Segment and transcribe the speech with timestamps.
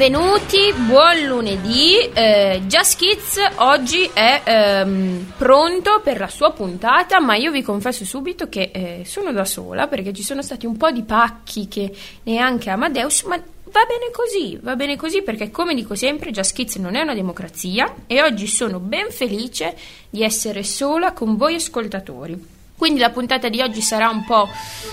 [0.00, 1.94] Benvenuti, buon lunedì.
[2.14, 8.06] Eh, Just Kids oggi è ehm, pronto per la sua puntata, ma io vi confesso
[8.06, 11.94] subito che eh, sono da sola perché ci sono stati un po' di pacchi che
[12.22, 16.76] neanche Amadeus, ma va bene così, va bene così perché come dico sempre Just Kids
[16.76, 19.76] non è una democrazia e oggi sono ben felice
[20.08, 22.58] di essere sola con voi ascoltatori.
[22.74, 24.48] Quindi la puntata di oggi sarà un po'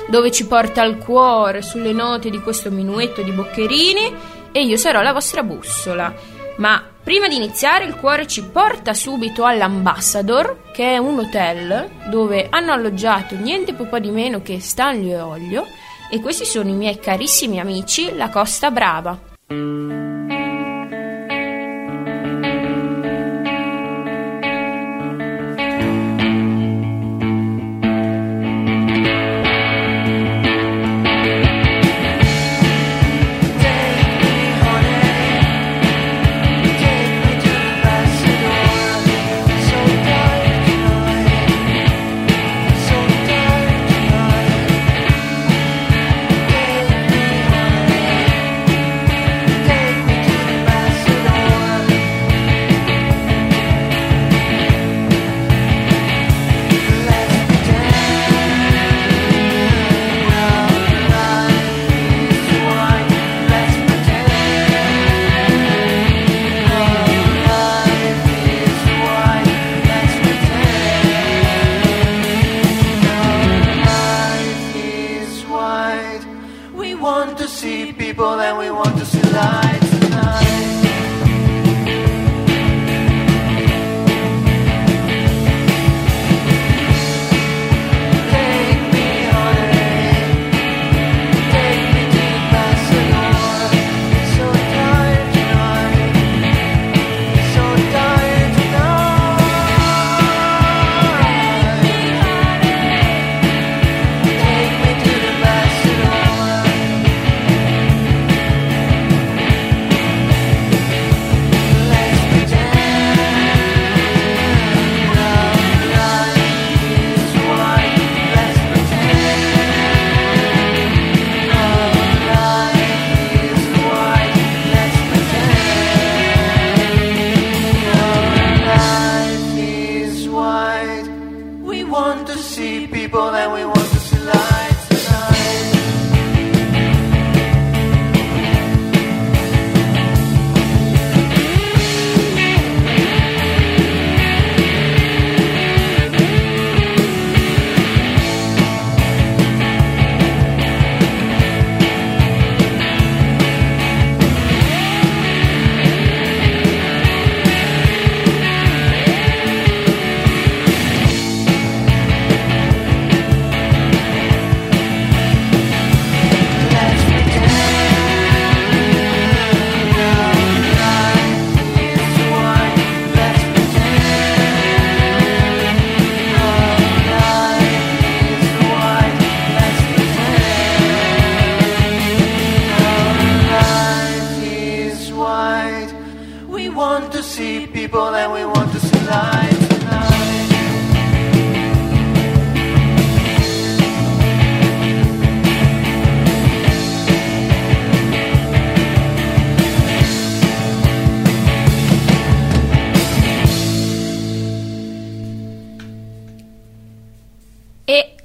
[0.10, 5.02] dove ci porta il cuore sulle note di questo minuetto di Boccherini e io sarò
[5.02, 6.12] la vostra bussola.
[6.58, 12.48] Ma prima di iniziare il cuore ci porta subito all'Ambassador, che è un hotel dove
[12.50, 15.66] hanno alloggiato niente po' di meno che Stanley e Olio
[16.10, 20.47] e questi sono i miei carissimi amici, la Costa Brava.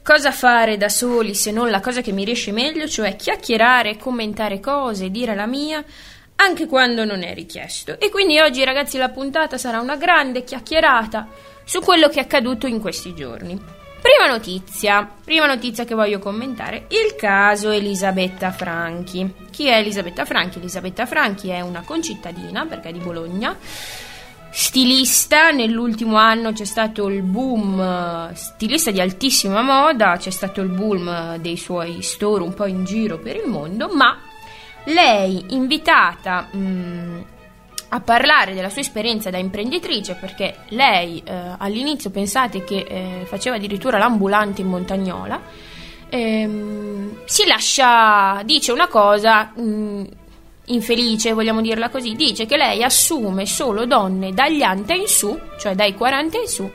[0.03, 4.61] Cosa fare da soli se non la cosa che mi riesce meglio, cioè chiacchierare, commentare
[4.61, 5.83] cose, dire la mia,
[6.37, 7.99] anche quando non è richiesto.
[8.01, 11.29] E quindi oggi ragazzi la puntata sarà una grande chiacchierata
[11.65, 13.81] su quello che è accaduto in questi giorni.
[14.03, 19.33] Prima notizia, prima notizia che voglio commentare, il caso Elisabetta Franchi.
[19.53, 20.59] Chi è Elisabetta Franchi?
[20.59, 23.57] Elisabetta Franchi è una concittadina, perché è di Bologna,
[24.53, 31.37] stilista, nell'ultimo anno c'è stato il boom, stilista di altissima moda, c'è stato il boom
[31.39, 34.19] dei suoi store un po' in giro per il mondo, ma
[34.85, 37.21] lei invitata mh, mm,
[37.89, 43.57] a parlare della sua esperienza da imprenditrice, perché lei eh, all'inizio pensate che eh, faceva
[43.57, 45.41] addirittura l'ambulante in Montagnola,
[46.11, 49.51] ehm, si lascia, dice una cosa...
[49.57, 50.05] Mh, mm,
[50.67, 55.75] infelice, vogliamo dirla così, dice che lei assume solo donne dagli ante in su, cioè
[55.75, 56.71] dai 40 in su,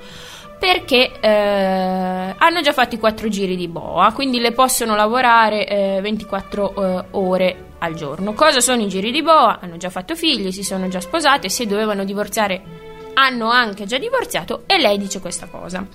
[0.60, 6.00] perché eh, hanno già fatto i quattro giri di boa, quindi le possono lavorare eh,
[6.02, 8.34] 24 eh, ore al giorno.
[8.34, 9.60] Cosa sono i giri di boa?
[9.62, 12.86] Hanno già fatto figli, si sono già sposate, se dovevano divorziare
[13.18, 15.86] hanno anche già divorziato e lei dice questa cosa.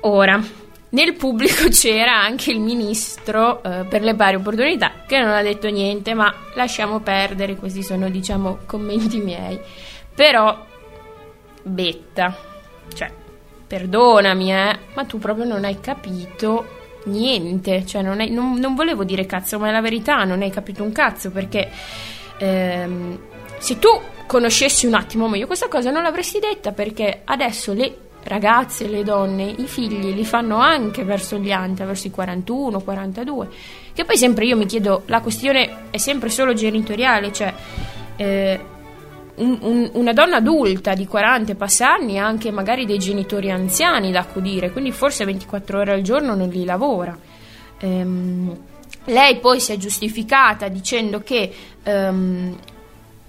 [0.00, 0.42] Ora,
[0.90, 5.68] nel pubblico c'era anche il ministro eh, per le pari opportunità che non ha detto
[5.68, 9.58] niente, ma lasciamo perdere, questi sono diciamo commenti miei.
[10.14, 10.66] Però,
[11.62, 12.36] betta,
[12.94, 13.10] cioè,
[13.66, 19.04] perdonami, eh, ma tu proprio non hai capito niente, cioè non, hai, non, non, volevo
[19.04, 21.70] dire cazzo, ma è la verità, non hai capito un cazzo perché
[22.38, 23.18] ehm,
[23.58, 23.88] se tu
[24.26, 29.44] conoscessi un attimo meglio questa cosa non l'avresti detta perché adesso le ragazze, le donne,
[29.44, 33.48] i figli li fanno anche verso gli anti, verso i 41, 42,
[33.92, 37.54] che poi sempre io mi chiedo, la questione è sempre solo genitoriale, cioè...
[38.16, 38.60] Eh,
[39.40, 43.50] un, un, una donna adulta di 40 e passa anni ha anche magari dei genitori
[43.50, 47.16] anziani da accudire, quindi forse 24 ore al giorno non li lavora.
[47.78, 48.56] Ehm,
[49.04, 51.50] lei poi si è giustificata dicendo che
[51.82, 52.56] ehm,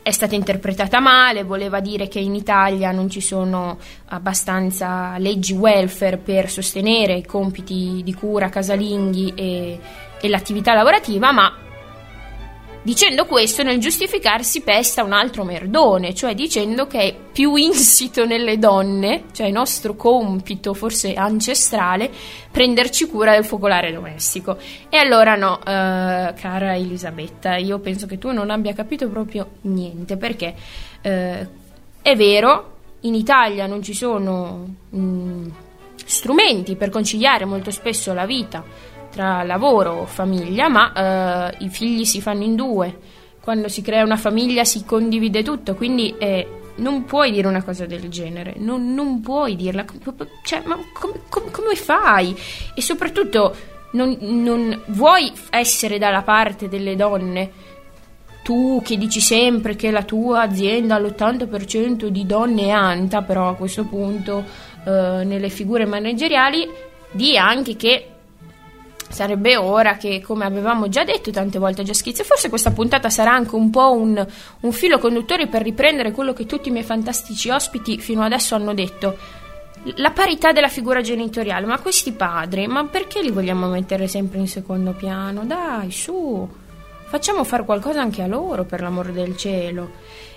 [0.04, 3.78] è stata interpretata male, voleva dire che in Italia non ci sono
[4.08, 9.80] abbastanza leggi welfare per sostenere i compiti di cura casalinghi e,
[10.20, 11.54] e l'attività lavorativa, ma
[12.84, 18.58] Dicendo questo, nel giustificarsi pesta un altro merdone, cioè dicendo che è più insito nelle
[18.58, 22.10] donne, cioè il nostro compito, forse ancestrale,
[22.52, 24.58] prenderci cura del focolare domestico.
[24.90, 30.18] E allora no, uh, cara Elisabetta, io penso che tu non abbia capito proprio niente,
[30.18, 30.56] perché
[31.04, 31.48] uh,
[32.02, 35.48] è vero, in Italia non ci sono mh, mm,
[36.04, 38.64] strumenti per conciliare molto spesso la vita
[39.12, 42.98] tra lavoro o famiglia, ma eh, i figli si fanno in due.
[43.42, 47.86] Quando si crea una famiglia si condivide tutto, quindi eh, non puoi dire una cosa
[47.86, 49.86] del genere, non, non puoi dirla,
[50.44, 52.36] cioè, ma com, com, come fai?
[52.74, 53.56] E soprattutto
[53.92, 57.70] non, non vuoi essere dalla parte delle donne?
[58.44, 63.50] tu che dici sempre che la tua azienda ha l'80% di donne è anta, però
[63.50, 64.44] a questo punto
[64.84, 66.68] eh, nelle figure manageriali,
[67.12, 68.08] di anche che
[69.12, 73.10] sarebbe ora che, come avevamo già detto tante volte a Già Schizzo, forse questa puntata
[73.10, 74.26] sarà anche un po' un,
[74.62, 78.74] un filo conduttore per riprendere quello che tutti i miei fantastici ospiti fino adesso hanno
[78.74, 79.18] detto.
[79.96, 84.48] La parità della figura genitoriale, ma questi padri, ma perché li vogliamo mettere sempre in
[84.48, 85.44] secondo piano?
[85.44, 86.48] Dai, su,
[87.06, 89.90] facciamo fare qualcosa anche a loro, per l'amor del cielo.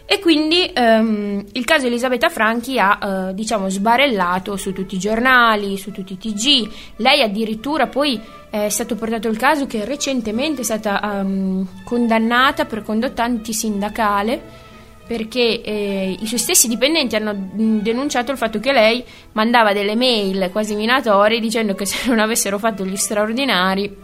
[0.07, 2.99] E quindi um, il caso Elisabetta Franchi ha,
[3.31, 6.71] uh, diciamo, sbarellato su tutti i giornali, su tutti i TG.
[6.97, 8.21] Lei addirittura poi
[8.51, 14.63] è stato portato il caso che recentemente è stata um, condannata per condotta antisindacale
[15.07, 20.49] perché eh, i suoi stessi dipendenti hanno denunciato il fatto che lei mandava delle mail
[20.51, 23.95] quasi minatorie dicendo che se non avessero fatto gli straordinari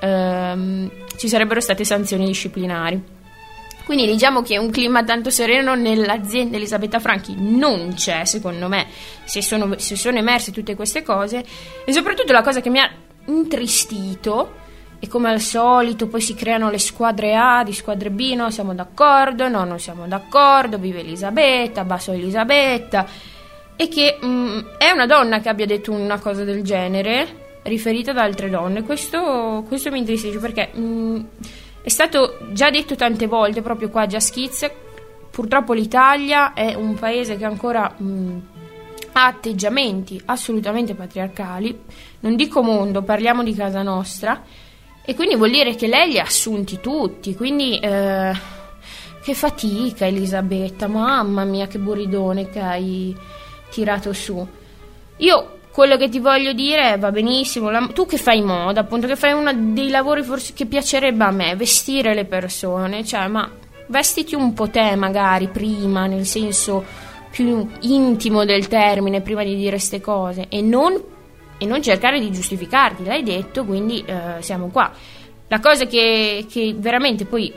[0.00, 3.18] ehm, ci sarebbero state sanzioni disciplinari.
[3.90, 8.86] Quindi diciamo che un clima tanto sereno nell'azienda Elisabetta Franchi non c'è, secondo me,
[9.24, 11.44] se sono, se sono emerse tutte queste cose.
[11.84, 12.88] E soprattutto la cosa che mi ha
[13.26, 14.54] intristito
[15.00, 18.74] e come al solito poi si creano le squadre A di squadre B, no siamo
[18.74, 23.04] d'accordo, no non siamo d'accordo, vive Elisabetta, basso Elisabetta
[23.74, 28.12] e che mh, mm, è una donna che abbia detto una cosa del genere riferita
[28.12, 31.20] ad altre donne, questo, questo mi intristisce perché mh, mm,
[31.82, 34.70] è stato già detto tante volte proprio qua a Kids,
[35.30, 38.40] purtroppo l'Italia è un paese che ancora mh,
[39.12, 41.78] ha atteggiamenti assolutamente patriarcali,
[42.20, 44.42] non dico mondo, parliamo di casa nostra,
[45.02, 48.32] e quindi vuol dire che lei li ha assunti tutti, quindi eh,
[49.22, 53.16] che fatica Elisabetta, mamma mia che buridone che hai
[53.70, 54.46] tirato su.
[55.16, 59.16] Io quello che ti voglio dire va benissimo, la, tu che fai moda, appunto, che
[59.16, 63.50] fai uno dei lavori forse che piacerebbe a me, vestire le persone, cioè, ma
[63.86, 66.84] vestiti un po' te magari prima, nel senso
[67.30, 71.00] più intimo del termine, prima di dire queste cose, e non,
[71.58, 74.90] e non, cercare di giustificarti, l'hai detto, quindi eh, siamo qua.
[75.46, 77.52] La cosa che, che veramente poi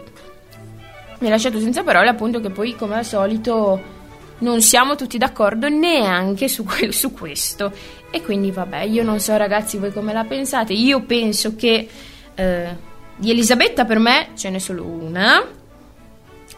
[1.20, 4.01] mi ha lasciato senza parole, appunto, che poi come al solito
[4.39, 7.72] non siamo tutti d'accordo neanche su, que- su questo.
[8.15, 11.88] E quindi vabbè, io non so ragazzi voi come la pensate, io penso che
[12.36, 12.77] eh,
[13.15, 15.43] di Elisabetta per me ce n'è solo una,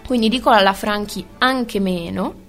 [0.05, 2.43] quindi dico alla Franchi anche meno,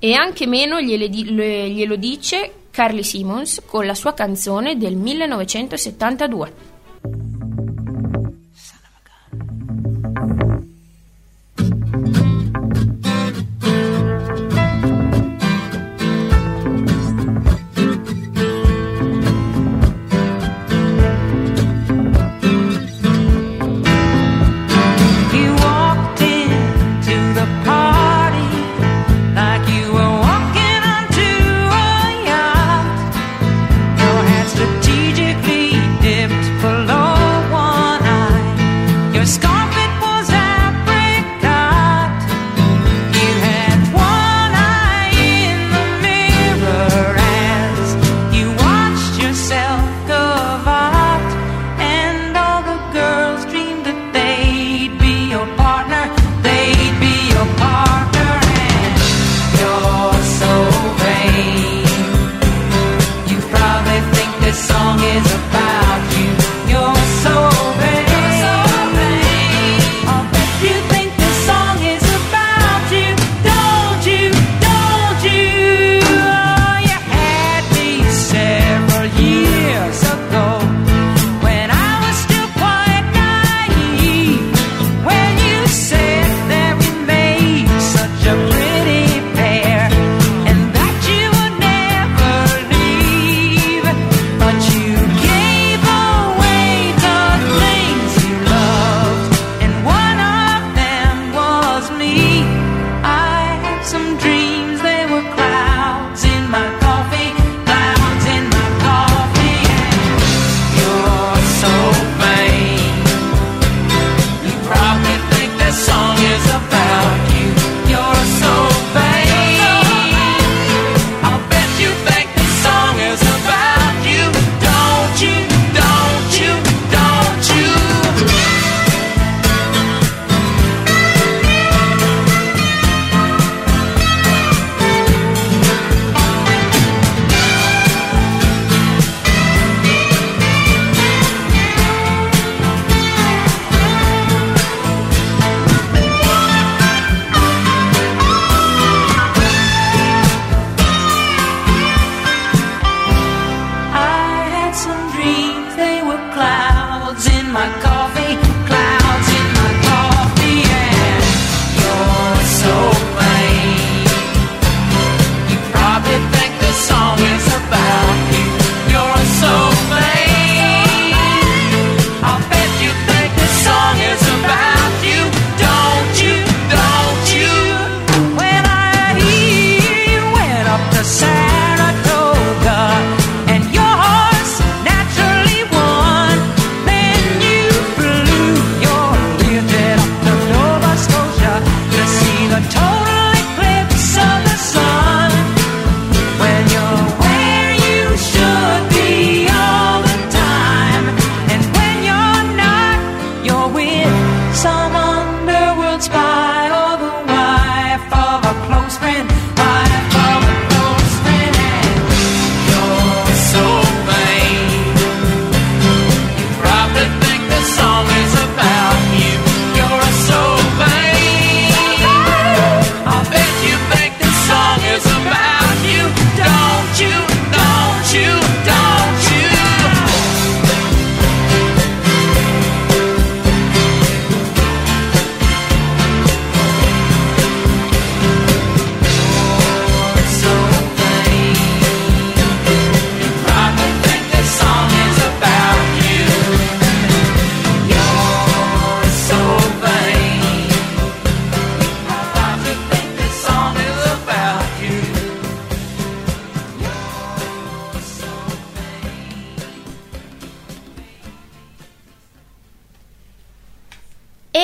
[0.00, 6.52] e anche meno glielo dice Carly Simmons con la sua canzone del 1972.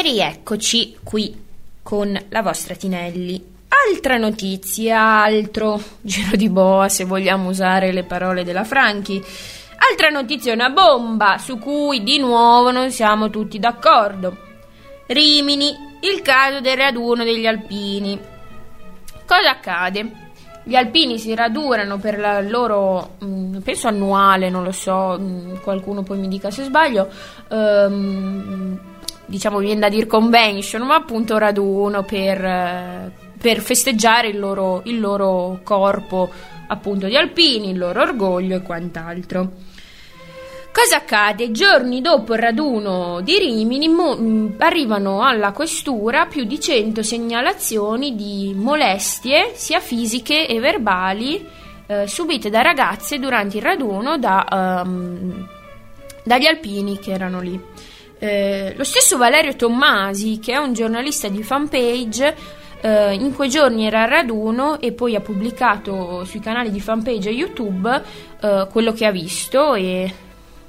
[0.02, 1.42] Rieccoci qui
[1.82, 3.52] con la vostra Tinelli.
[3.90, 9.22] Altra notizia, altro giro di boa se vogliamo usare le parole della Franchi.
[9.90, 14.36] Altra notizia, una bomba su cui di nuovo non siamo tutti d'accordo.
[15.06, 18.18] Rimini, il caso del raduno degli alpini.
[19.26, 20.22] Cosa accade?
[20.66, 26.02] Gli alpini si radunano per la loro, mh, penso annuale, non lo so, mh, qualcuno
[26.02, 27.10] poi mi dica se sbaglio,
[27.50, 28.78] um,
[29.26, 35.60] diciamo viene da dire convention, ma appunto raduno per, per festeggiare il loro, il loro
[35.62, 36.30] corpo
[36.66, 39.50] appunto di alpini, il loro orgoglio e quant'altro.
[40.74, 41.52] Cosa accade?
[41.52, 48.16] Giorni dopo il raduno di Rimini mo- mm, arrivano alla questura più di 100 segnalazioni
[48.16, 51.46] di molestie sia fisiche e verbali
[51.86, 55.46] eh, subite da ragazze durante il raduno da, um,
[56.24, 57.60] dagli alpini che erano lì.
[58.24, 62.34] Eh, lo stesso Valerio Tommasi, che è un giornalista di fanpage,
[62.80, 67.28] eh, in quei giorni era al raduno e poi ha pubblicato sui canali di fanpage
[67.28, 68.02] e YouTube
[68.40, 70.10] eh, quello che ha visto e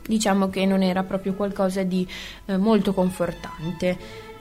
[0.06, 2.06] diciamo che non era proprio qualcosa di
[2.48, 3.98] eh, molto confortante.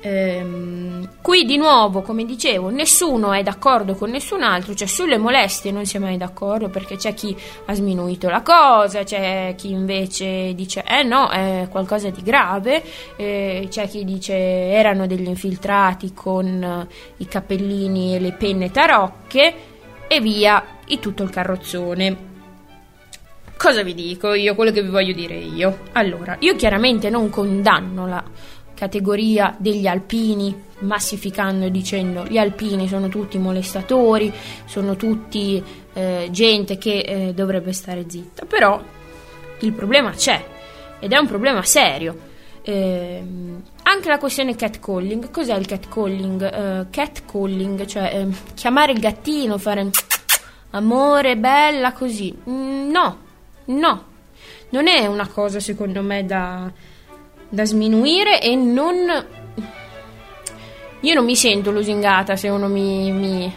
[0.07, 5.73] Ehm, qui di nuovo, come dicevo, nessuno è d'accordo con nessun altro, cioè sulle molestie
[5.73, 7.35] non si è mai d'accordo perché c'è chi
[7.65, 12.83] ha sminuito la cosa, c'è chi invece dice eh no, è qualcosa di grave,
[13.17, 19.55] eh, c'è chi dice erano degli infiltrati con eh, i cappellini e le penne tarocche
[20.07, 22.33] e via, e tutto il carrozzone.
[23.57, 24.55] Cosa vi dico io?
[24.55, 25.79] Quello che vi voglio dire io.
[25.93, 28.23] Allora, io chiaramente non condanno la
[28.85, 34.31] categoria degli alpini, massificando e dicendo gli alpini sono tutti molestatori,
[34.67, 35.63] sono tutti
[35.95, 38.79] eh, gente che eh, dovrebbe stare zitta, però
[39.61, 40.45] il problema c'è
[40.99, 42.33] ed è un problema serio.
[42.61, 43.23] Eh,
[43.83, 46.41] anche la questione catcalling, cos'è il catcalling?
[46.43, 49.91] Uh, catcalling, cioè eh, chiamare il gattino, fare
[50.71, 52.35] amore, bella, così.
[52.49, 53.19] Mm, no,
[53.67, 54.05] no,
[54.71, 56.71] non è una cosa secondo me da,
[57.55, 59.27] da sminuire e non...
[61.01, 63.55] Io non mi sento lusingata se uno mi, mi,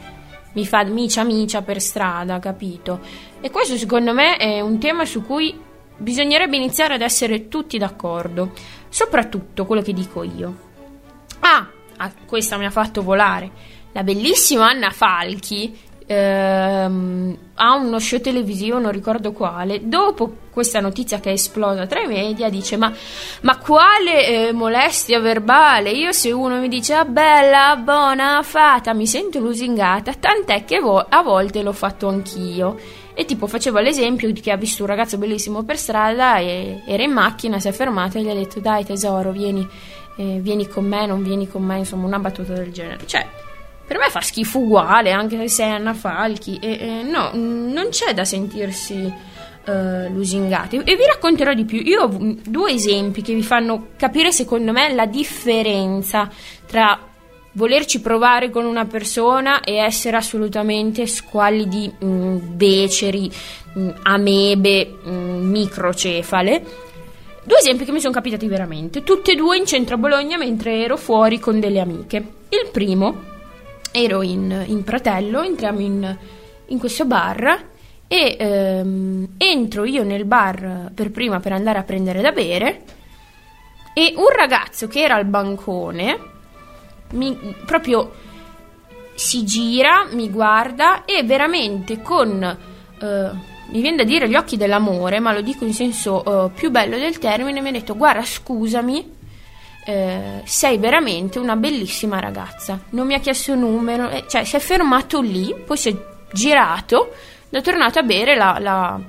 [0.53, 2.99] mi fa micia micia per strada, capito?
[3.41, 5.57] E questo secondo me è un tema su cui
[5.97, 8.51] bisognerebbe iniziare ad essere tutti d'accordo,
[8.89, 10.65] soprattutto quello che dico io.
[11.39, 13.75] Ah, ah questa mi ha fatto volare.
[13.93, 15.75] La bellissima Anna Falchi
[16.07, 22.01] ehm, a uno show televisivo, non ricordo quale, dopo questa notizia che è esplosa tra
[22.01, 22.91] i media, dice ma,
[23.41, 25.91] ma quale eh, molestia verbale?
[25.91, 31.05] Io se uno mi dice ah bella, buona, fata, mi sento lusingata, tant'è che vo-
[31.07, 33.05] a volte l'ho fatto anch'io.
[33.19, 37.01] E tipo faceva l'esempio di che ha visto un ragazzo bellissimo per strada e era
[37.01, 39.67] in macchina, si è fermato e gli ha detto dai tesoro, vieni,
[40.17, 43.07] eh, vieni con me, non vieni con me, insomma una battuta del genere.
[43.07, 43.27] Cioè,
[43.87, 46.59] per me fa schifo uguale, anche se sei Anna Falchi.
[46.61, 48.95] E, e no, non c'è da sentirsi
[49.65, 50.75] uh, lusingati.
[50.83, 51.79] E vi racconterò di più.
[51.79, 56.29] Io ho due esempi che vi fanno capire, secondo me, la differenza
[56.65, 56.99] tra
[57.53, 63.31] volerci provare con una persona e essere assolutamente squallidi, mh, mm, beceri,
[63.73, 66.65] mh, mm, amebe, mh, mm, microcefale.
[67.41, 70.83] Due esempi che mi sono capitati veramente, tutti e due in centro a Bologna mentre
[70.83, 72.17] ero fuori con delle amiche.
[72.49, 73.35] Il primo
[73.97, 76.17] ero in, in Pratello, entriamo in,
[76.67, 77.65] in questo bar
[78.07, 82.83] e ehm, entro io nel bar per prima per andare a prendere da bere
[83.93, 86.19] e un ragazzo che era al bancone
[87.11, 88.11] mi, proprio
[89.15, 93.29] si gira, mi guarda e veramente con, eh,
[93.69, 96.97] mi viene da dire gli occhi dell'amore, ma lo dico in senso eh, più bello
[96.97, 99.15] del termine, mi ha detto guarda scusami
[99.87, 102.77] eh, sei veramente una bellissima ragazza.
[102.89, 105.95] Non mi ha chiesto numero, eh, cioè si è fermato lì, poi si è
[106.33, 107.13] girato
[107.49, 108.99] ed è tornato a bere la, la,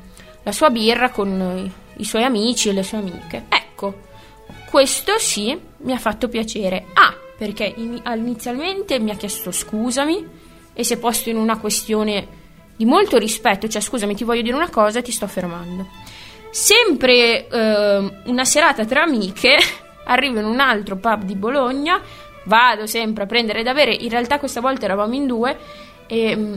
[0.40, 3.46] la sua birra con i, i suoi amici e le sue amiche.
[3.48, 4.02] Ecco,
[4.70, 6.84] questo sì mi ha fatto piacere.
[6.92, 10.26] Ah, perché in, inizialmente mi ha chiesto scusami
[10.72, 12.36] e si è posto in una questione
[12.76, 15.88] di molto rispetto, cioè scusami ti voglio dire una cosa, ti sto fermando.
[16.50, 19.56] Sempre eh, una serata tra amiche
[20.09, 22.01] arrivo in un altro pub di Bologna,
[22.44, 25.57] vado sempre a prendere da bere, in realtà questa volta eravamo in due
[26.07, 26.55] e mm,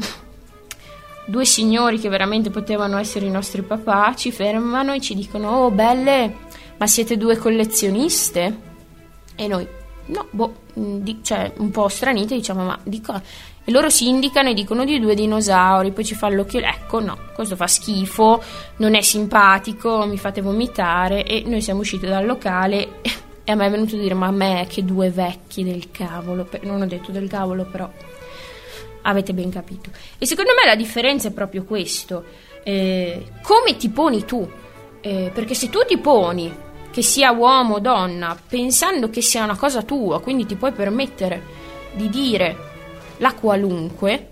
[1.26, 5.72] due signori che veramente potevano essere i nostri papà ci fermano e ci dicono "Oh,
[5.72, 6.36] belle,
[6.78, 8.70] ma siete due collezioniste?"
[9.36, 9.68] E noi
[10.12, 13.20] No, boh, mm, di, cioè un po' stranite, diciamo, ma dico.
[13.64, 16.60] E loro si indicano e dicono di due dinosauri, poi ci fa l'occhio.
[16.60, 18.42] Ecco, no, questo fa schifo,
[18.78, 21.24] non è simpatico, mi fate vomitare.
[21.26, 23.00] E noi siamo usciti dal locale
[23.44, 26.48] E a me è venuto a dire, ma a me che due vecchi del cavolo,
[26.62, 27.90] non ho detto del cavolo, però
[29.04, 29.90] avete ben capito.
[30.18, 32.24] E secondo me la differenza è proprio questo,
[32.64, 34.48] eh, come ti poni tu,
[35.02, 36.54] eh, perché se tu ti poni,
[36.92, 41.42] che sia uomo o donna, pensando che sia una cosa tua, quindi ti puoi permettere
[41.94, 42.70] di dire
[43.18, 44.28] la qualunque,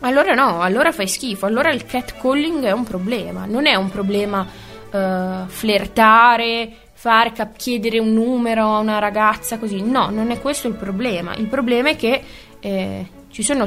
[0.00, 4.46] allora no, allora fai schifo, allora il catcalling è un problema, non è un problema
[4.90, 10.68] uh, flirtare, far cap- chiedere un numero a una ragazza così, no, non è questo
[10.68, 12.22] il problema, il problema è che
[12.60, 13.66] eh, ci sono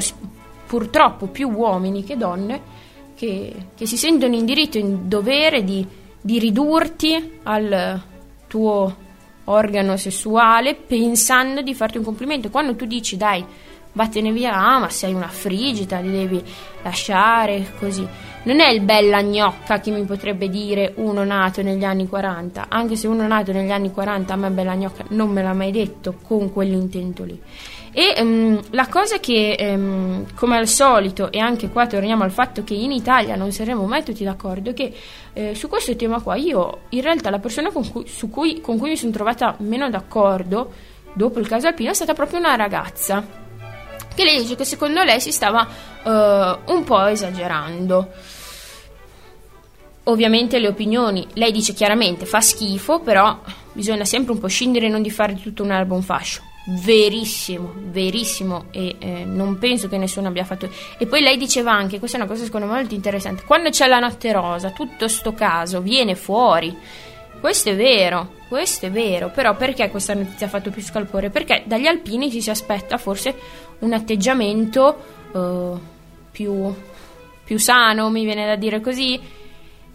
[0.66, 2.60] purtroppo più uomini che donne
[3.14, 5.86] che, che si sentono in diritto e in dovere di,
[6.20, 8.02] di ridurti al
[8.48, 8.96] tuo
[9.44, 12.50] organo sessuale pensando di farti un complimento.
[12.50, 13.44] Quando tu dici dai,
[13.92, 16.42] vattene via, ah ma sei una frigida, li devi
[16.82, 18.04] lasciare così.
[18.48, 22.96] Non è il bella gnocca che mi potrebbe dire uno nato negli anni 40, anche
[22.96, 26.14] se uno nato negli anni 40 a me bella gnocca non me l'ha mai detto
[26.26, 27.38] con quell'intento lì.
[27.92, 32.64] E um, la cosa che, um, come al solito, e anche qua torniamo al fatto
[32.64, 34.94] che in Italia non saremo mai tutti d'accordo, è che
[35.34, 38.88] eh, su questo tema qua io, in realtà, la persona con cui, cui, con cui
[38.88, 40.72] mi sono trovata meno d'accordo
[41.12, 43.22] dopo il caso Alpino è stata proprio una ragazza
[44.14, 45.68] che lei dice che secondo lei si stava
[46.02, 48.36] uh, un po' esagerando.
[50.08, 53.38] Ovviamente le opinioni, lei dice chiaramente fa schifo, però
[53.72, 56.42] bisogna sempre un po' scendere e non di fare tutto un album fascio.
[56.82, 60.70] Verissimo, verissimo e eh, non penso che nessuno abbia fatto.
[60.98, 63.86] E poi lei diceva anche, questa è una cosa secondo me molto interessante, quando c'è
[63.86, 66.74] la notte rosa, tutto sto caso viene fuori.
[67.38, 71.28] Questo è vero, questo è vero, però perché questa notizia ha fatto più scalpore?
[71.28, 73.34] Perché dagli alpini ci si aspetta forse
[73.80, 74.96] un atteggiamento
[75.32, 75.78] uh,
[76.30, 76.74] più,
[77.44, 79.36] più sano, mi viene da dire così.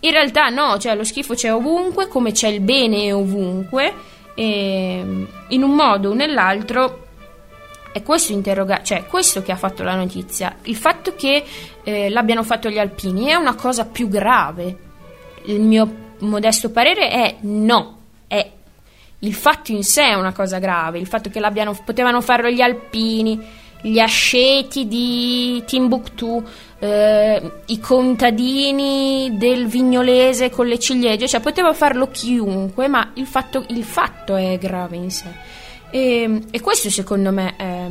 [0.03, 3.93] In realtà no, cioè lo schifo c'è ovunque, come c'è il bene ovunque,
[4.35, 7.07] e in un modo o nell'altro
[7.93, 10.57] è questo, interroga- cioè, questo che ha fatto la notizia.
[10.63, 11.43] Il fatto che
[11.83, 14.77] eh, l'abbiano fatto gli alpini è una cosa più grave.
[15.45, 18.49] Il mio modesto parere è no, è
[19.19, 21.39] il fatto in sé è una cosa grave, il fatto che
[21.85, 23.39] potevano farlo gli alpini,
[23.81, 26.43] gli asceti di Timbuktu,
[26.83, 33.63] eh, i contadini del Vignolese con le ciliegie, cioè poteva farlo chiunque, ma il fatto,
[33.69, 35.29] il fatto è grave in sé.
[35.89, 37.87] E, e questo secondo me è,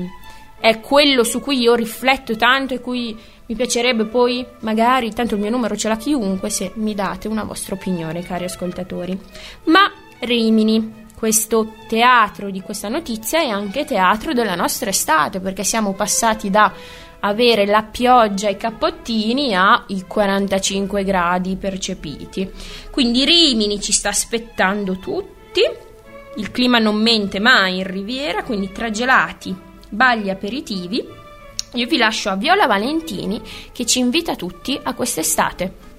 [0.61, 5.41] è, quello su cui io rifletto tanto e cui mi piacerebbe poi, magari, tanto il
[5.41, 9.19] mio numero ce l'ha chiunque, se mi date una vostra opinione, cari ascoltatori.
[9.65, 15.95] Ma Rimini, questo teatro di questa notizia è anche teatro della nostra estate, perché siamo
[15.95, 16.71] passati da
[17.25, 22.51] avere la pioggia e i cappottini ai 45 gradi percepiti.
[22.91, 25.63] Quindi Rimini ci sta aspettando tutti.
[26.37, 29.55] Il clima non mente mai in Riviera, quindi tra gelati,
[29.89, 31.07] bagli aperitivi.
[31.75, 33.41] Io vi lascio a Viola Valentini
[33.73, 35.92] che ci invita tutti a quest'estate.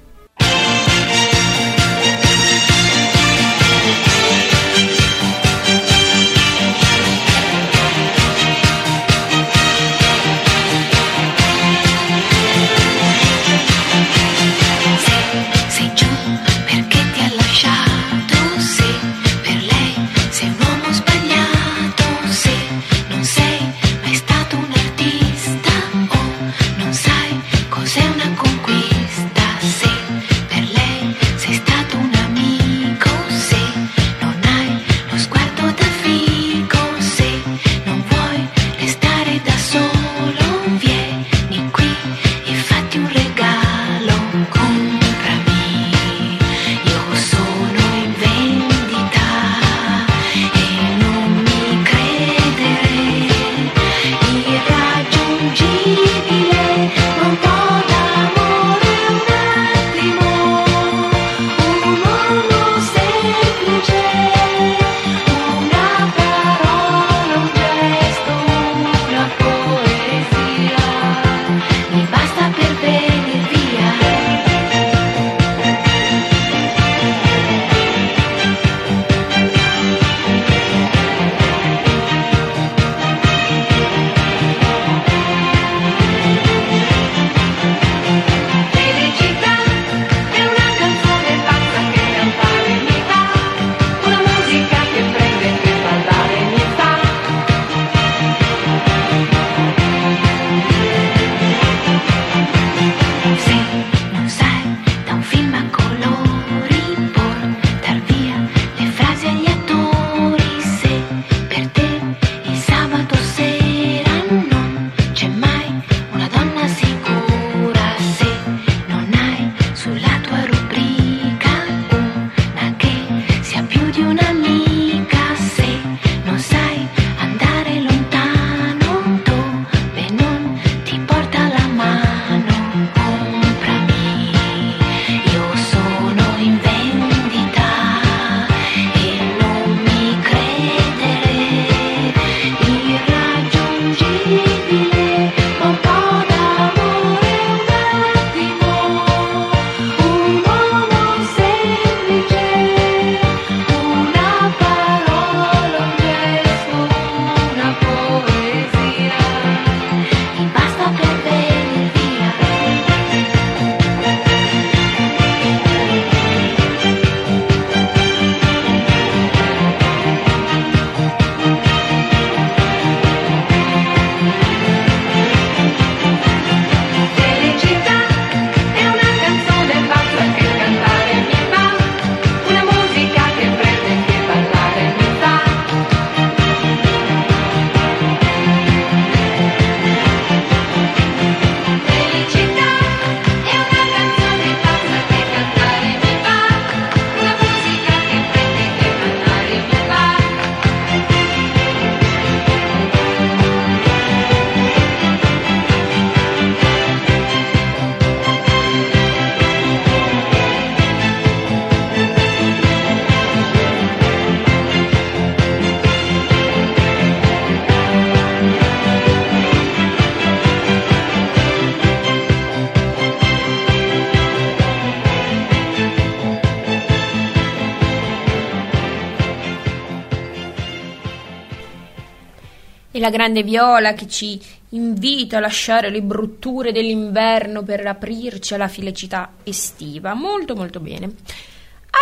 [233.00, 239.34] La grande viola che ci invita a lasciare le brutture dell'inverno per aprirci alla felicità
[239.44, 240.14] estiva.
[240.14, 241.16] Molto molto bene.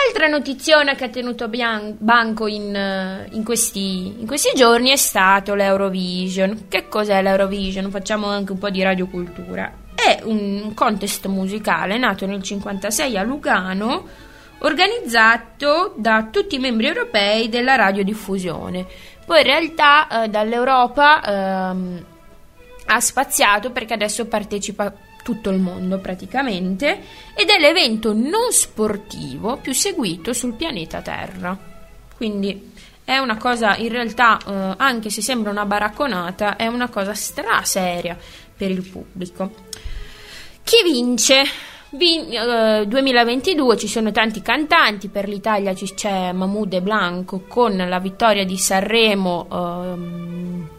[0.08, 4.95] Altra notiziona che ha tenuto bian- banco in, eh, in, questi, in, questi, giorni è
[4.95, 6.67] stato l'Eurovision.
[6.69, 7.91] Che cos'è l'Eurovision?
[7.91, 9.71] Facciamo anche un po' di radiocultura.
[9.93, 14.08] È un contest musicale nato nel 1956 a Lugano,
[14.60, 18.88] organizzato da tutti i membri europei della radiodiffusione.
[19.32, 22.06] Poi in realtà eh, dall'Europa ehm,
[22.88, 27.02] ha spaziato perché adesso partecipa tutto il mondo praticamente
[27.34, 31.58] ed è l'evento non sportivo più seguito sul pianeta Terra.
[32.13, 32.74] Quindi
[33.06, 38.17] è una cosa in realtà, eh, anche se sembra una baracconata, è una cosa straseria
[38.58, 39.54] per il pubblico.
[40.62, 41.44] Chi vince?
[41.93, 48.45] Vin- eh, 2022 ci sono tanti cantanti, per l'Italia c'è Mahmoud Blanco con la vittoria
[48.45, 49.47] di Sanremo.
[49.51, 50.69] Ehm,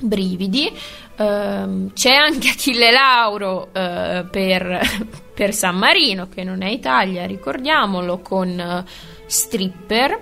[0.00, 0.70] brividi.
[1.16, 4.80] Uh, c'è anche Achille Lauro uh, per,
[5.34, 8.88] per, San Marino, che non è Italia, ricordiamolo, con uh,
[9.26, 10.16] Stripper,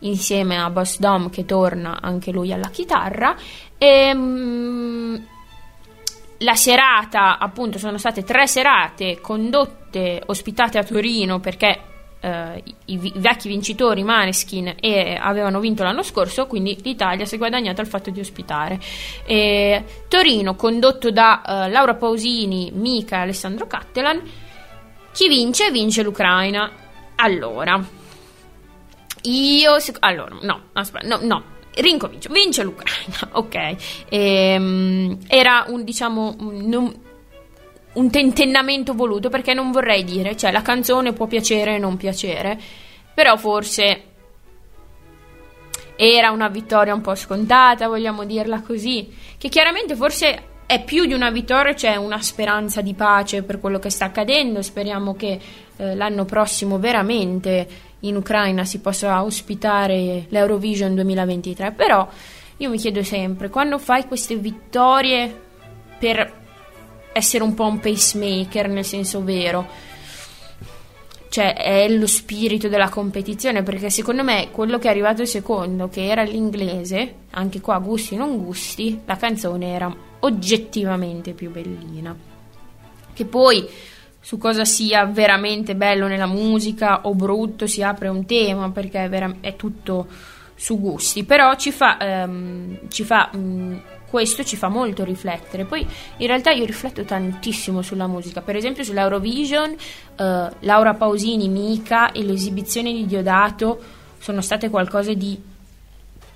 [0.00, 3.34] insieme a Boss Dom che torna anche lui alla chitarra.
[3.78, 5.26] E, um,
[6.42, 13.12] la serata, appunto, sono state tre serate condotte, ospitate a Torino perché eh, i, i,
[13.16, 18.10] vecchi vincitori Maneskin e avevano vinto l'anno scorso, quindi l'Italia si è guadagnata il fatto
[18.10, 18.80] di ospitare.
[19.26, 24.22] E Torino, condotto da eh, Laura Pausini, Mica e Alessandro Cattelan.
[25.12, 25.70] Chi vince?
[25.70, 26.70] Vince l'Ucraina.
[27.16, 27.84] Allora,
[29.22, 29.76] io.
[30.00, 31.44] Allora, no, aspetta, no, no.
[31.74, 34.04] Rincomincio, vince l'Ucraina, ok.
[34.08, 36.36] Ehm, era un diciamo.
[36.38, 37.10] Non,
[37.94, 42.58] un tentennamento voluto perché non vorrei dire, cioè la canzone può piacere o non piacere,
[43.12, 44.04] però forse
[45.96, 51.12] era una vittoria un po' scontata, vogliamo dirla così, che chiaramente forse è più di
[51.12, 55.38] una vittoria, c'è una speranza di pace per quello che sta accadendo, speriamo che
[55.76, 57.68] eh, l'anno prossimo veramente
[58.02, 62.08] in Ucraina si possa ospitare l'Eurovision 2023, però
[62.56, 65.40] io mi chiedo sempre, quando fai queste vittorie
[65.98, 66.40] per
[67.12, 69.90] essere un po' un pacemaker nel senso vero.
[71.28, 76.06] Cioè, è lo spirito della competizione, perché secondo me quello che è arrivato secondo, che
[76.06, 82.14] era l'inglese, anche qua gusti non gusti, la canzone era oggettivamente più bellina.
[83.14, 83.66] Che poi
[84.22, 89.08] su cosa sia veramente bello nella musica o brutto si apre un tema, perché è,
[89.08, 90.06] vera- è tutto
[90.54, 95.64] su gusti, però ci fa, um, ci fa um, questo ci fa molto riflettere.
[95.64, 95.86] Poi
[96.18, 102.22] in realtà io rifletto tantissimo sulla musica, per esempio sull'Eurovision, eh, Laura Pausini, Mica e
[102.22, 103.80] l'esibizione di Diodato
[104.18, 105.51] sono state qualcosa di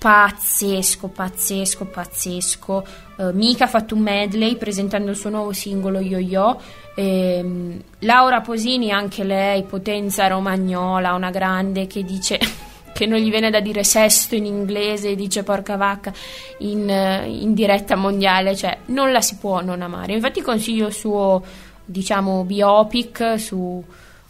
[0.07, 2.87] pazzesco, pazzesco, pazzesco.
[3.17, 6.61] Uh, Mika ha fatto un medley presentando il suo nuovo singolo Yo Yo.
[6.95, 12.39] Ehm, Laura Posini, anche lei, potenza romagnola, una grande che dice
[12.93, 16.13] che non gli viene da dire sesto in inglese, dice porca vacca
[16.59, 20.13] in, eh, in diretta mondiale, cioè non la si può non amare.
[20.13, 21.43] Infatti consiglio il suo,
[21.83, 23.83] diciamo, biopic su,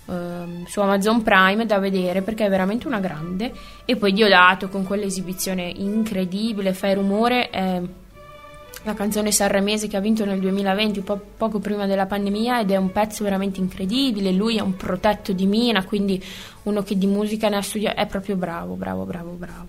[0.07, 3.51] uh, su Amazon Prime da vedere perché è veramente una grande.
[3.85, 7.49] E poi Diodato con quell'esibizione incredibile, fai rumore.
[7.49, 7.81] È,
[8.83, 12.77] la canzone sanremese che ha vinto nel 2020, po- poco prima della pandemia, ed è
[12.77, 14.31] un pezzo veramente incredibile.
[14.31, 16.23] Lui è un protetto di Mina, quindi
[16.63, 19.67] uno che di musica ne ha studiato, è proprio bravo, bravo, bravo, bravo.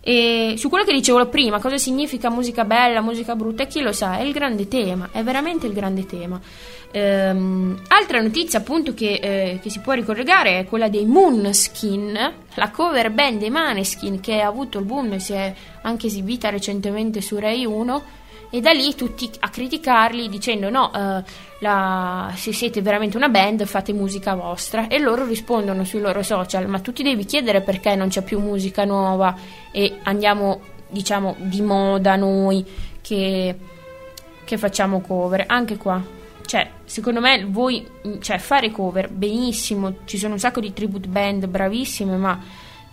[0.00, 4.18] E su quello che dicevo prima, cosa significa musica bella, musica brutta, chi lo sa,
[4.18, 6.40] è il grande tema, è veramente il grande tema.
[6.92, 12.70] Ehm, altra notizia appunto che, eh, che, si può ricollegare è quella dei Moonskin, la
[12.70, 17.20] cover band dei Maneskin che ha avuto il boom e si è anche esibita recentemente
[17.20, 18.02] su Rai 1
[18.48, 21.22] e da lì tutti a criticarli dicendo no, uh,
[21.58, 24.86] la, se siete veramente una band fate musica vostra.
[24.88, 28.40] E loro rispondono sui loro social ma tu ti devi chiedere perché non c'è più
[28.40, 29.36] musica nuova
[29.72, 32.64] e andiamo diciamo di moda noi
[33.02, 33.56] che,
[34.44, 35.44] che facciamo cover.
[35.46, 36.15] Anche qua
[36.46, 37.86] cioè secondo me voi
[38.20, 42.40] cioè, fare cover benissimo ci sono un sacco di tribute band bravissime ma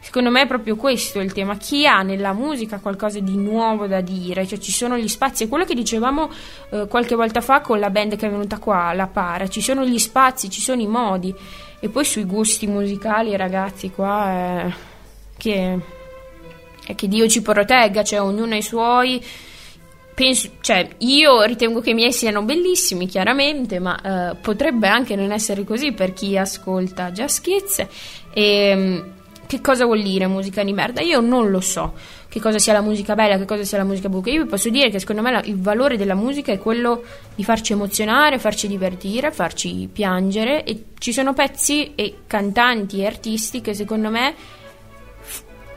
[0.04, 1.56] Secondo me è proprio questo il tema.
[1.56, 4.46] Chi ha nella musica qualcosa di nuovo da dire?
[4.46, 6.30] Cioè ci sono gli spazi, è quello che dicevamo
[6.72, 9.86] eh, qualche volta fa con la band che è venuta qua, la Para, ci sono
[9.86, 11.34] gli spazi, ci sono i modi.
[11.80, 14.74] E poi sui gusti musicali, ragazzi, qua è
[15.38, 15.80] che,
[16.86, 19.24] è che Dio ci protegga, cioè ognuno ha i suoi.
[20.14, 25.32] Penso, cioè, io ritengo che i miei siano bellissimi, chiaramente, ma eh, potrebbe anche non
[25.32, 27.86] essere così per chi ascolta Jazz Kids.
[28.32, 29.04] E,
[29.46, 31.02] che cosa vuol dire musica di merda?
[31.02, 31.94] Io non lo so
[32.28, 34.32] che cosa sia la musica bella, che cosa sia la musica buca.
[34.32, 37.04] Io vi posso dire che secondo me la, il valore della musica è quello
[37.36, 43.62] di farci emozionare, farci divertire, farci piangere e ci sono pezzi e cantanti e artisti
[43.62, 44.34] che secondo me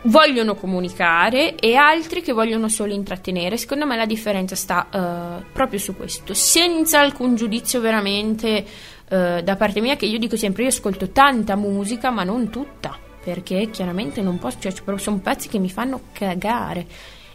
[0.07, 3.57] vogliono comunicare e altri che vogliono solo intrattenere.
[3.57, 8.65] Secondo me la differenza sta uh, proprio su questo, senza alcun giudizio veramente
[9.09, 12.99] uh, da parte mia che io dico sempre io ascolto tanta musica ma non tutta
[13.23, 16.87] perché chiaramente non posso, cioè sono pezzi che mi fanno cagare.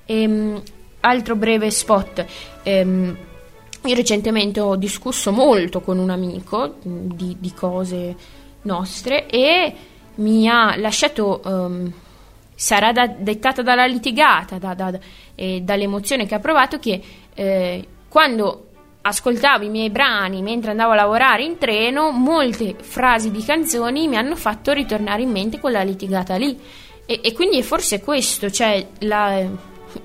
[0.05, 0.61] E, um,
[1.01, 2.25] altro breve spot.
[2.63, 3.17] Um,
[3.83, 8.15] io recentemente ho discusso molto con un amico di, di cose
[8.61, 9.73] nostre e
[10.15, 11.41] mi ha lasciato.
[11.43, 11.93] Um,
[12.61, 14.93] sarà da, dettata dalla litigata, da, da,
[15.33, 17.01] e dall'emozione che ha provato, che
[17.33, 18.67] eh, quando
[19.01, 24.15] ascoltavo i miei brani mentre andavo a lavorare in treno, molte frasi di canzoni mi
[24.15, 26.55] hanno fatto ritornare in mente quella litigata lì.
[27.07, 29.43] E, e quindi è forse questo, cioè la,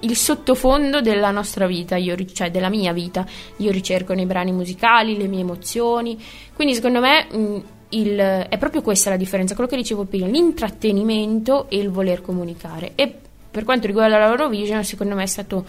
[0.01, 3.27] il sottofondo della nostra vita, io, cioè della mia vita.
[3.59, 6.19] Io ricerco nei brani musicali le mie emozioni.
[6.55, 8.17] Quindi secondo me mh, il,
[8.49, 12.93] è proprio questa la differenza, quello che dicevo prima, l'intrattenimento e il voler comunicare.
[12.95, 13.13] E
[13.51, 15.65] per quanto riguarda la Eurovision, secondo me è stato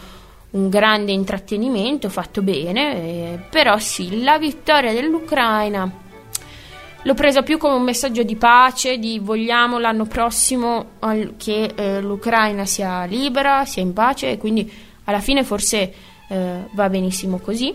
[0.50, 6.06] un grande intrattenimento fatto bene, eh, però sì, la vittoria dell'Ucraina
[7.02, 10.90] l'ho presa più come un messaggio di pace, di vogliamo l'anno prossimo
[11.36, 14.70] che eh, l'Ucraina sia libera, sia in pace e quindi
[15.04, 15.92] alla fine forse
[16.28, 17.74] eh, va benissimo così.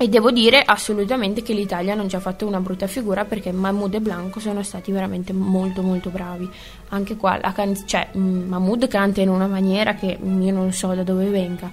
[0.00, 3.94] E devo dire assolutamente che l'Italia non ci ha fatto una brutta figura perché Mahmoud
[3.94, 6.48] e Blanco sono stati veramente molto molto bravi.
[6.90, 11.02] Anche qua can- cioè, mm, Mahmoud canta in una maniera che io non so da
[11.02, 11.68] dove venga.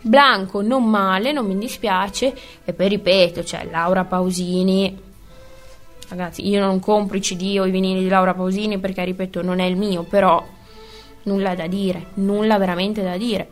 [0.00, 2.32] Blanco non male, non mi dispiace
[2.64, 5.02] e poi ripeto, cioè Laura Pausini
[6.06, 9.58] Ragazzi, io non compro i CD o i vinili di Laura Pausini perché ripeto, non
[9.58, 10.46] è il mio, però
[11.24, 13.48] nulla da dire, nulla veramente da dire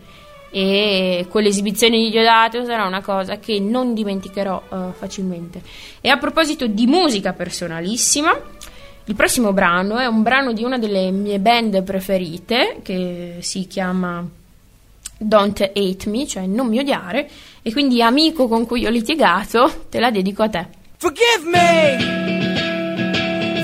[0.55, 5.63] e quell'esibizione di Diodato sarà una cosa che non dimenticherò uh, facilmente.
[6.03, 8.39] E a proposito di musica personalissima,
[9.05, 14.29] il prossimo brano è un brano di una delle mie band preferite che si chiama
[15.17, 17.29] Don't Hate Me, cioè non mi odiare,
[17.63, 20.67] e quindi amico con cui ho litigato, te la dedico a te.
[20.99, 21.97] Forgive me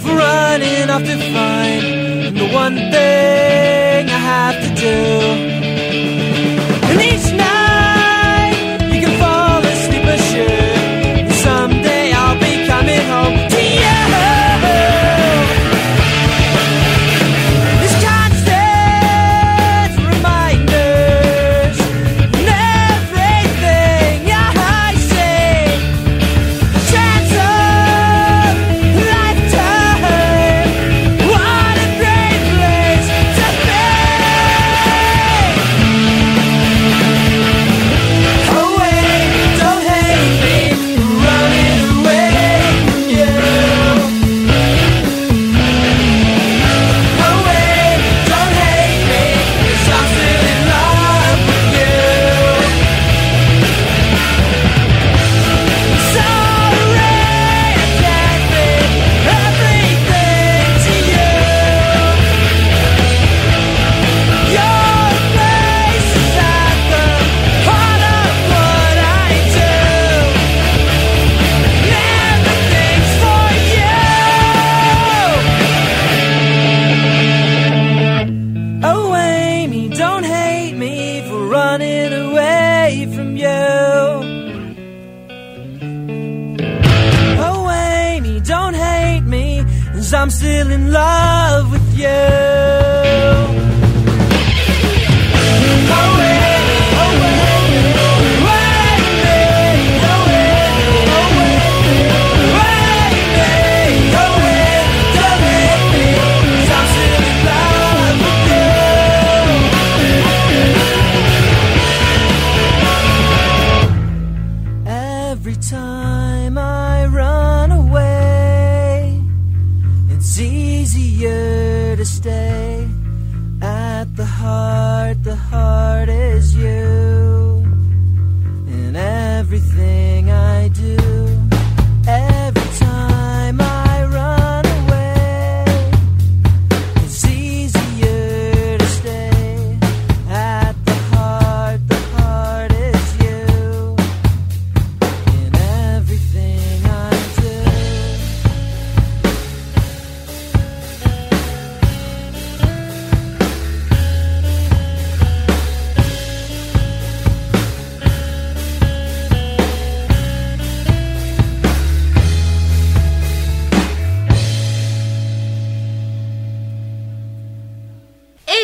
[0.01, 5.78] for running off to find the one thing I have to do.
[7.01, 7.28] And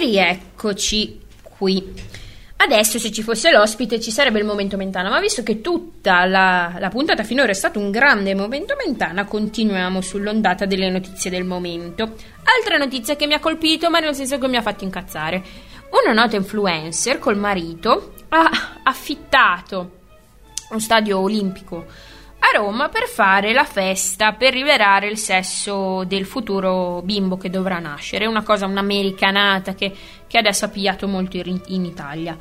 [0.04, 1.92] rieccoci qui.
[2.56, 6.76] Adesso se ci fosse l'ospite ci sarebbe il momento mentana, ma visto che tutta la,
[6.78, 12.14] la, puntata finora è stato un grande momento mentana, continuiamo sull'ondata delle notizie del momento.
[12.58, 15.42] Altra notizia che mi ha colpito, ma nel senso che mi ha fatto incazzare.
[16.02, 19.90] Una nota influencer col marito ha affittato
[20.70, 21.84] un stadio olimpico
[22.44, 27.78] a Roma per fare la festa per rivelare il sesso del futuro bimbo che dovrà
[27.78, 29.92] nascere, una cosa, un'americanata che,
[30.26, 32.36] che adesso ha pigliato molto in, in Italia.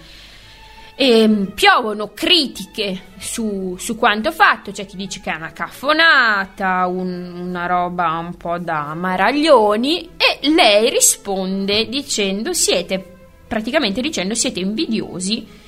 [0.96, 6.86] E ehm, piovono critiche su, su, quanto fatto, c'è chi dice che è una caffonata,
[6.86, 10.10] un, una roba un po' da maraglioni.
[10.18, 13.12] E lei risponde dicendo siete
[13.48, 15.62] praticamente dicendo siete invidiosi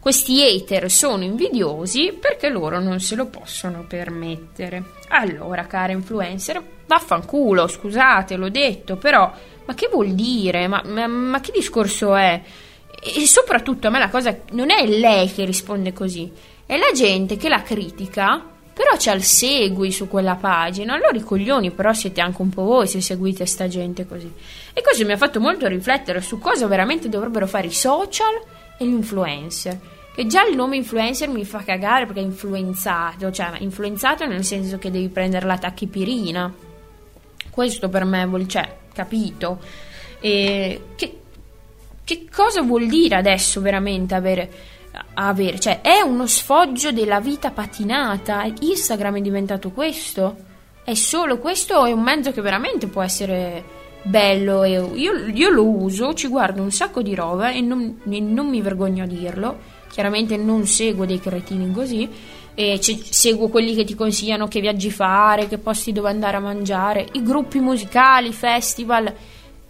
[0.00, 4.82] questi hater sono invidiosi perché loro non se lo possono permettere.
[5.08, 9.30] Allora, cara influencer, vaffanculo, scusate, l'ho detto, però,
[9.66, 10.66] ma che vuol dire?
[10.68, 12.40] Ma, ma, ma che discorso è?
[13.02, 16.32] E soprattutto a me la cosa non è lei che risponde così,
[16.64, 18.42] è la gente che la critica,
[18.72, 20.94] però c'ha il segui su quella pagina.
[20.94, 24.32] Allora i coglioni però siete anche un po' voi se seguite sta gente così.
[24.72, 28.84] E questo mi ha fatto molto riflettere su cosa veramente dovrebbero fare i social e
[28.86, 29.78] l'influencer.
[30.14, 34.78] Che già il nome influencer mi fa cagare perché è influenzato, cioè influenzato nel senso
[34.78, 36.52] che devi prendere la tachipirina.
[37.50, 39.60] Questo per me vuol, cioè, capito?
[40.18, 41.20] E che,
[42.02, 44.50] che cosa vuol dire adesso veramente avere,
[45.14, 45.60] avere?
[45.60, 48.50] Cioè, è uno sfoggio della vita patinata?
[48.60, 50.36] Instagram è diventato questo?
[50.82, 55.66] È solo questo o è un mezzo che veramente può essere bello io, io, lo
[55.66, 59.78] uso, ci guardo un sacco di roba e non, e non, mi vergogno a dirlo.
[59.90, 62.08] Chiaramente non seguo dei cretini così,
[62.54, 66.40] e c- seguo quelli che ti consigliano che viaggi fare, che posti dove andare a
[66.40, 69.12] mangiare, i gruppi musicali, festival.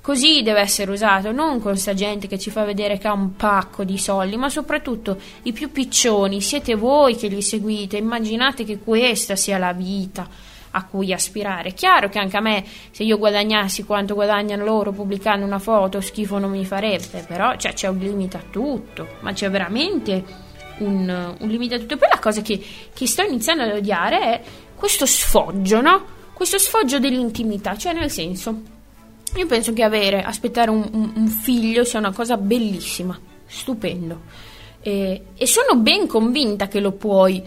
[0.03, 3.37] Così deve essere usato, non con sta gente che ci fa vedere che ha un
[3.37, 8.79] pacco di soldi, ma soprattutto i più piccioni, siete voi che li seguite, immaginate che
[8.79, 10.27] questa sia la vita
[10.73, 11.73] a cui aspirare.
[11.73, 16.39] Chiaro che anche a me, se io guadagnassi quanto guadagnano loro pubblicando una foto, schifo
[16.39, 20.25] non mi farebbe, però cioè, c'è un limite a tutto, ma c'è veramente
[20.79, 21.95] un, un limite a tutto.
[21.95, 22.63] E poi la cosa che,
[22.93, 24.43] che sto iniziando ad odiare è
[24.75, 26.19] questo sfoggio, no?
[26.33, 28.63] Questo sfoggio dell'intimità, cioè nel senso,
[29.35, 34.49] io penso che avere, aspettare un, un, un figlio sia una cosa bellissima, stupendo.
[34.81, 37.43] E, e sono ben convinta che lo puoi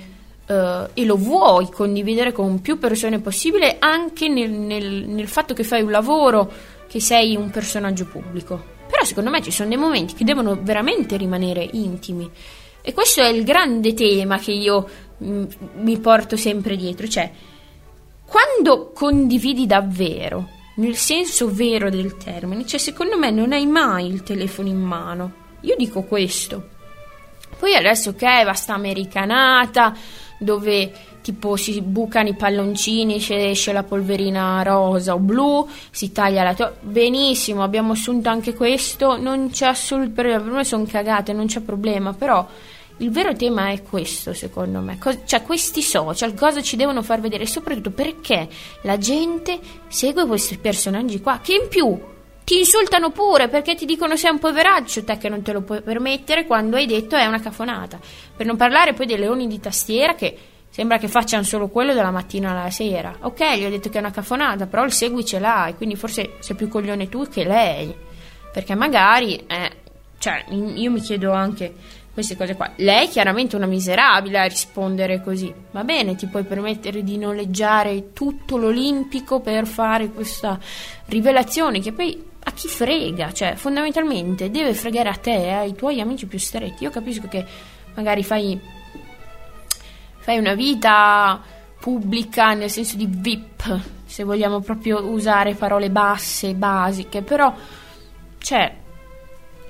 [0.46, 5.64] Uh, e lo vuoi condividere con più persone possibile anche nel, nel, nel, fatto che
[5.64, 6.52] fai un lavoro,
[6.88, 8.62] che sei un personaggio pubblico.
[8.89, 12.30] Però secondo me ci sono dei momenti che devono veramente rimanere intimi.
[12.82, 14.88] E questo è il grande tema che io
[15.18, 17.32] mh, mm, mi porto sempre dietro, cioè
[18.34, 24.24] quando condividi davvero, nel senso vero del termine, cioè secondo me non hai mai il
[24.24, 25.34] telefono in mano.
[25.62, 26.70] Io dico questo.
[27.60, 29.96] Poi adesso ok, va sta americanata,
[30.38, 36.53] dove tipo si bucano i palloncini, esce la polverina rosa o blu, si taglia la
[36.53, 41.45] to- benissimo, abbiamo assunto anche questo, non c'è assolutamente problema, per me sono cagate, non
[41.47, 42.45] c'è problema, però
[42.97, 44.97] il vero tema è questo, secondo me.
[44.99, 47.43] Co- cioè, questi social cosa ci devono far vedere?
[47.43, 48.47] E soprattutto perché
[48.81, 52.11] la gente segue questi personaggi qua, che in più
[52.44, 55.82] ti insultano pure perché ti dicono sei un poveraccio, te che non te lo puoi
[55.82, 58.00] permettere quando hai detto è una cafonata.
[58.36, 60.38] Per non parlare poi dei leoni di tastiera che
[60.70, 63.16] sembra che facciano solo quello dalla mattina alla sera.
[63.22, 66.38] Ok, gli ho detto che è una cafonata, però il segui ce l'hai, quindi forse
[66.39, 67.94] sei più coglione tu che lei.
[68.52, 69.72] Perché magari, eh,
[70.18, 71.74] cioè, io mi chiedo anche
[72.14, 72.72] queste cose qua.
[72.78, 75.52] Lei è chiaramente una miserabile a rispondere così.
[75.72, 80.60] Va bene, ti puoi permettere di noleggiare tutto l'Olimpico per fare questa
[81.06, 83.32] rivelazione che poi a chi frega?
[83.32, 86.84] Cioè, fondamentalmente deve fregare a te, ai tuoi amici più stretti.
[86.84, 87.46] Io capisco che
[87.96, 88.60] magari fai,
[90.18, 91.41] fai una vita
[91.80, 97.54] pubblica nel senso di VIP, se vogliamo proprio usare parole basse, basiche, però,
[98.38, 98.74] cioè,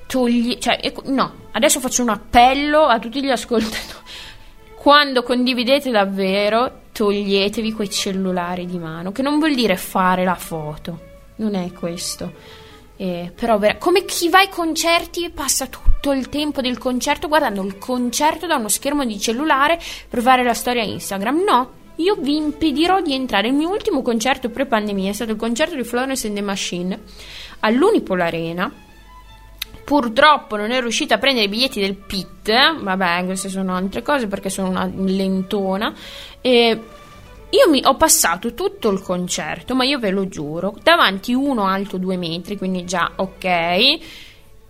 [0.06, 4.02] togli, cioè, no, adesso faccio un appello a tutti gli ascoltatori.
[4.74, 11.00] Quando condividete davvero, toglietevi quei cellulari di mano, che non vuol dire fare la foto,
[11.36, 12.62] non è questo
[13.04, 17.28] eh, però ver- come chi va ai concerti e passa tutto il tempo del concerto
[17.28, 19.78] guardando il concerto da uno schermo di cellulare
[20.08, 21.42] per fare la storia Instagram.
[21.44, 23.48] No, io vi impedirò di entrare.
[23.48, 26.98] Il mio ultimo concerto pre-pandemia è stato il concerto di Florence and the Machine
[27.60, 28.72] all'Unipol Arena.
[29.84, 32.50] Purtroppo non ero riuscita a prendere i biglietti del pit,
[32.80, 35.92] vabbè, queste sono altre cose perché sono una lentona.
[36.40, 36.80] E
[37.54, 41.98] io mi ho passato tutto il concerto, ma io ve lo giuro, davanti uno alto
[41.98, 43.98] due metri, quindi già ok,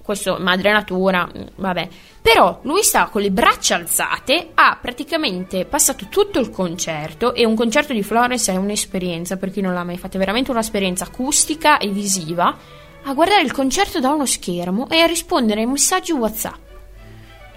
[0.03, 1.89] questo madre natura, mm, vabbè.
[2.20, 7.55] Però lui sta con le braccia alzate, ha praticamente passato tutto il concerto e un
[7.55, 11.78] concerto di Florence è un'esperienza, per chi non l'ha mai fatta, è veramente un'esperienza acustica
[11.78, 12.55] e visiva,
[13.05, 16.74] a guardare il concerto da uno schermo e a rispondere ai messaggi WhatsApp.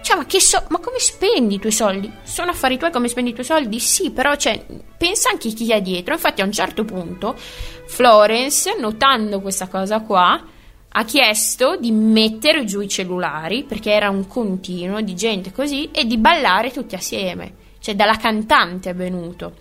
[0.07, 2.09] Cioè, ma, che so- ma come spendi i tuoi soldi?
[2.23, 3.77] Sono affari tuoi come spendi i tuoi soldi?
[3.81, 4.65] Sì, però cioè,
[4.97, 6.13] pensa anche chi è dietro.
[6.13, 10.41] Infatti, a un certo punto, Florence, notando questa cosa qua,
[10.87, 16.05] ha chiesto di mettere giù i cellulari perché era un continuo di gente così e
[16.05, 17.55] di ballare tutti assieme.
[17.79, 19.55] Cioè, dalla cantante è venuto.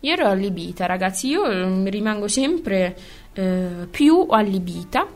[0.00, 1.28] Io ero allibita, ragazzi.
[1.28, 2.96] Io mm, rimango sempre
[3.32, 5.06] eh, più allibita.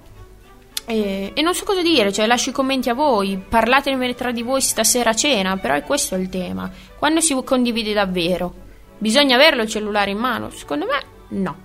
[0.91, 4.41] E, e, non so cosa dire, cioè lascio i commenti a voi, parlatene tra di
[4.41, 6.71] voi stasera a cena, però è questo il tema.
[6.99, 8.55] Quando si condivide davvero?
[8.97, 10.49] Bisogna averlo il cellulare in mano?
[10.49, 11.57] Secondo me no.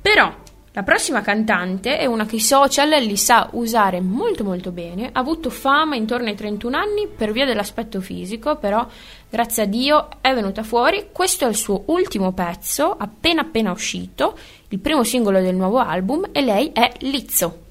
[0.00, 0.32] Però
[0.70, 5.18] la prossima cantante è una che i social li sa usare molto molto bene, ha
[5.18, 8.86] avuto fama intorno ai 31 anni per via dell'aspetto fisico, però
[9.28, 11.08] grazie a Dio è venuta fuori.
[11.10, 14.38] Questo è il suo ultimo pezzo, appena appena uscito,
[14.68, 17.70] il primo singolo del nuovo album e lei è Lizzo.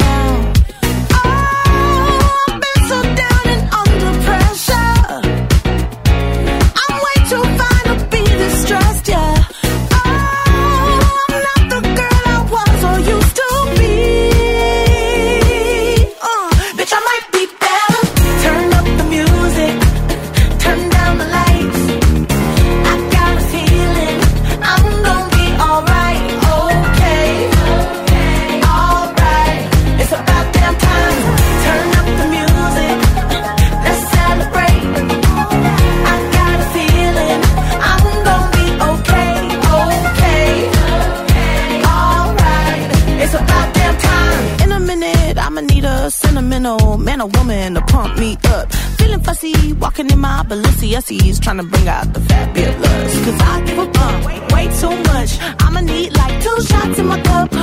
[50.91, 53.23] Balenciennes trying to bring out the fabulous.
[53.23, 55.39] Cause I give a fuck way too much.
[55.61, 57.60] I'ma need like two shots in my cup.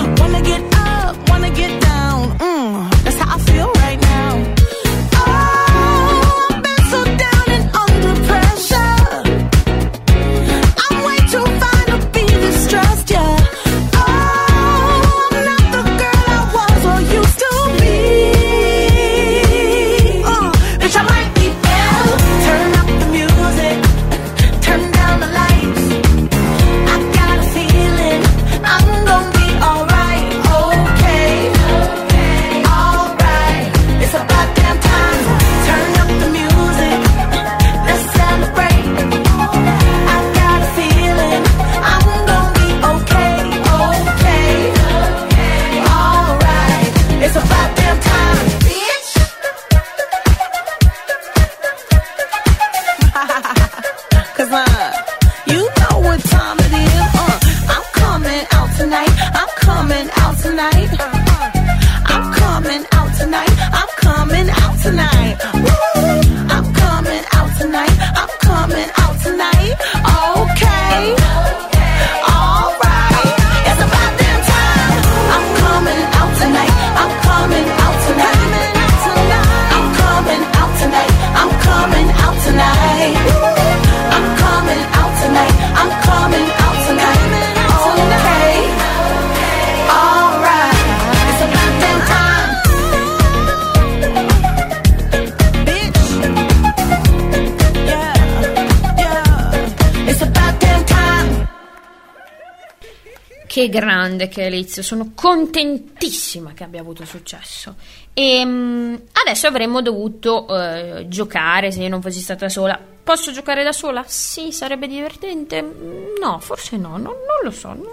[104.18, 107.76] Grande che è Elizio, sono contentissima che abbia avuto successo.
[108.12, 112.78] E um, adesso avremmo dovuto uh, giocare se io non fossi stata sola.
[113.02, 114.04] Posso giocare da sola?
[114.06, 115.62] Sì, sarebbe divertente?
[115.62, 117.84] No, forse no, no non lo so, no,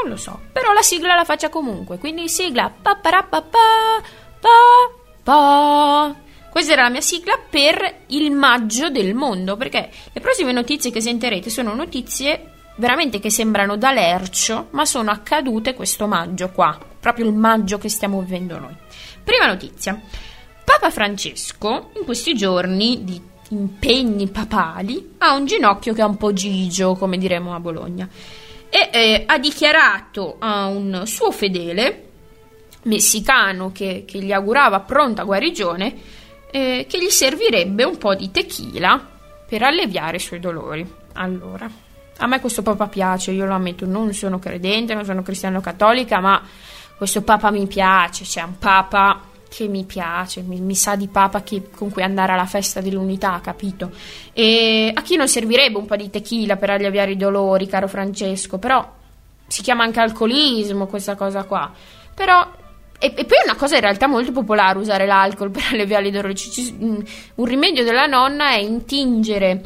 [0.00, 0.38] non lo so.
[0.52, 3.42] Però la sigla la faccia comunque, quindi sigla pa pa pa
[5.20, 6.16] pa
[6.52, 11.00] questa era la mia sigla per il maggio del mondo, perché le prossime notizie che
[11.00, 17.26] sentirete sono notizie veramente che sembrano da lercio, ma sono accadute questo maggio qua, proprio
[17.26, 18.74] il maggio che stiamo vivendo noi.
[19.22, 20.00] Prima notizia.
[20.64, 23.20] Papa Francesco in questi giorni di
[23.50, 28.08] impegni papali ha un ginocchio che è un po' gigio, come diremo a Bologna,
[28.68, 32.08] e eh, ha dichiarato a un suo fedele
[32.84, 35.94] messicano che, che gli augurava pronta guarigione
[36.50, 39.10] eh, che gli servirebbe un po' di tequila
[39.46, 40.86] per alleviare i suoi dolori.
[41.14, 41.70] Allora,
[42.22, 46.20] a me questo papa piace, io lo ammetto, non sono credente, non sono cristiano cattolica,
[46.20, 46.40] ma
[46.96, 51.42] questo papa mi piace, c'è un papa che mi piace, mi, mi sa di papa
[51.42, 53.90] che, con cui andare alla festa dell'unità, capito?
[54.32, 58.58] E a chi non servirebbe un po' di tequila per alleviare i dolori, caro Francesco,
[58.58, 58.88] però
[59.48, 61.72] si chiama anche alcolismo questa cosa qua.
[62.14, 62.50] Però
[63.00, 66.12] e, e, poi è una cosa in realtà molto popolare usare l'alcol per alleviare i
[66.12, 66.34] dolori.
[66.80, 67.00] Mm,
[67.34, 69.64] un rimedio della nonna è intingere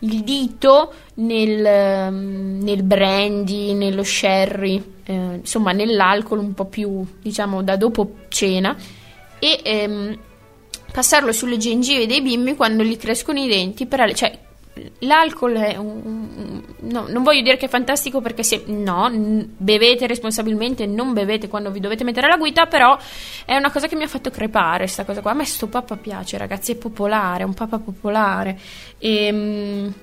[0.00, 7.62] il dito nel, mm, nel brandy, nello sherry, eh, insomma nell'alcol un po' più, diciamo,
[7.62, 8.76] da dopo cena
[9.38, 10.18] e ehm,
[10.92, 14.46] passarlo sulle gengive dei bimbi quando gli crescono i denti, per, cioè
[15.00, 20.86] l'alcol è un, no, non voglio dire che è fantastico perché se no, bevete responsabilmente,
[20.86, 22.96] non bevete quando vi dovete mettere alla guida, però
[23.44, 25.32] è una cosa che mi ha fatto crepare questa cosa qua.
[25.32, 28.58] A me sto papa piace, ragazzi, è popolare, è un papa popolare.
[28.98, 29.94] E ehm,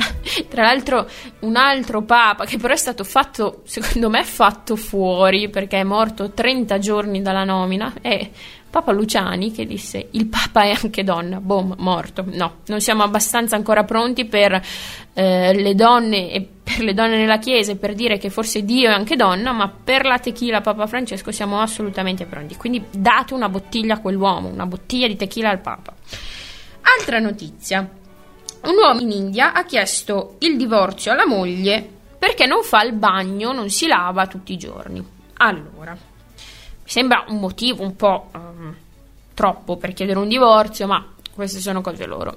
[0.48, 1.08] tra l'altro
[1.40, 6.30] un altro papa che però è stato fatto, secondo me, fatto fuori perché è morto
[6.30, 8.30] 30 giorni dalla nomina è
[8.70, 12.24] Papa Luciani che disse il Papa è anche donna, boom, morto.
[12.26, 14.60] No, non siamo abbastanza ancora pronti per
[15.12, 18.92] eh, le donne e per le donne nella Chiesa per dire che forse Dio è
[18.92, 22.56] anche donna, ma per la tequila Papa Francesco siamo assolutamente pronti.
[22.56, 25.92] Quindi date una bottiglia a quell'uomo, una bottiglia di tequila al Papa.
[26.98, 27.80] Altra notizia.
[28.62, 33.52] Un uomo in India ha chiesto il divorzio alla moglie perché non fa il bagno,
[33.52, 35.04] non si lava tutti i giorni.
[35.38, 35.96] Allora,
[36.90, 38.74] sembra un motivo un po' um,
[39.32, 42.36] troppo per chiedere un divorzio, ma queste sono cose loro.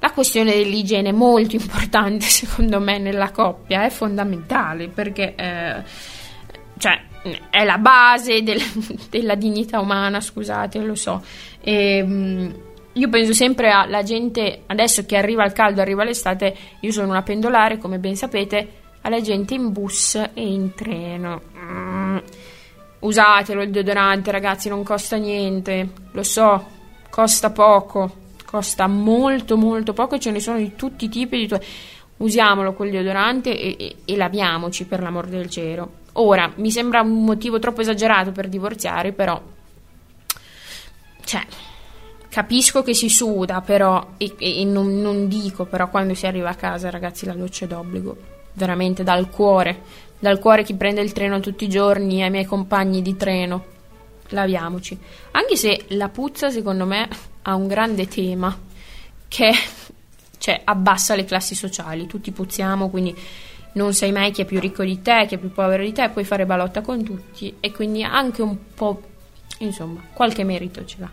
[0.00, 5.82] La questione dell'igiene è molto importante, secondo me, nella coppia, è fondamentale perché eh,
[6.76, 7.00] cioè,
[7.48, 8.60] è la base del,
[9.08, 11.24] della dignità umana, scusate, lo so.
[11.62, 12.54] E, um,
[12.92, 17.22] io penso sempre alla gente, adesso che arriva il caldo, arriva l'estate, io sono una
[17.22, 21.40] pendolare, come ben sapete, alla gente in bus e in treno.
[21.56, 22.18] Mm
[23.00, 25.88] Usatelo il deodorante, ragazzi, non costa niente.
[26.12, 26.66] Lo so,
[27.08, 28.18] costa poco.
[28.44, 31.38] Costa molto, molto poco ce ne sono di tutti i tipi.
[31.38, 31.60] Di tu-
[32.18, 35.92] Usiamolo quel deodorante e, e, e laviamoci per l'amor del cielo.
[36.14, 39.40] Ora, mi sembra un motivo troppo esagerato per divorziare, però.
[41.24, 41.46] Cioè,
[42.28, 44.06] capisco che si suda, però.
[44.18, 47.68] E, e non, non dico, però, quando si arriva a casa, ragazzi, la doccia è
[47.68, 48.16] d'obbligo.
[48.52, 53.02] Veramente dal cuore dal cuore chi prende il treno tutti i giorni ai miei compagni
[53.02, 53.64] di treno.
[54.28, 54.96] Laviamoci.
[55.32, 57.08] Anche se la puzza, secondo me,
[57.42, 58.56] ha un grande tema
[59.26, 59.52] che
[60.38, 62.06] cioè, abbassa le classi sociali.
[62.06, 63.16] Tutti puzziamo, quindi
[63.72, 66.08] non sai mai chi è più ricco di te, chi è più povero di te,
[66.10, 69.00] puoi fare balotta con tutti e quindi anche un po',
[69.58, 71.10] insomma, qualche merito ce l'ha.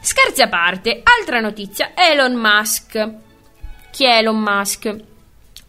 [0.00, 3.10] Scherzi a parte, altra notizia, Elon Musk.
[3.90, 4.96] Chi è Elon Musk?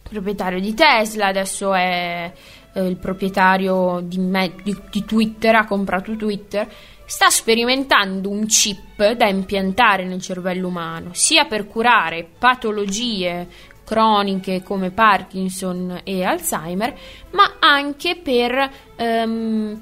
[0.08, 2.32] Proprietario di Tesla, adesso è
[2.76, 6.68] eh, il proprietario di, me- di, di Twitter, ha comprato Twitter,
[7.06, 13.48] sta sperimentando un chip da impiantare nel cervello umano, sia per curare patologie
[13.84, 16.94] croniche come Parkinson e Alzheimer,
[17.30, 19.80] ma anche per ehm,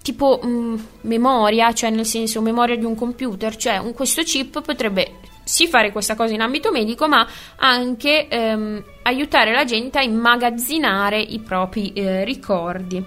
[0.00, 4.62] tipo mh, mm, memoria, cioè nel senso memoria di un computer, cioè un, questo chip
[4.62, 5.14] potrebbe
[5.44, 7.26] sì fare questa cosa in ambito medico, ma
[7.56, 13.04] anche ehm, aiutare la gente a immagazzinare i propri eh, ricordi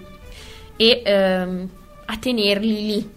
[0.76, 1.68] e ehm,
[2.06, 3.14] a tenerli lì.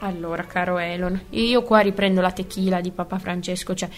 [0.00, 3.88] Allora, caro Elon, io qua riprendo la tequila di Papa Francesco, cioè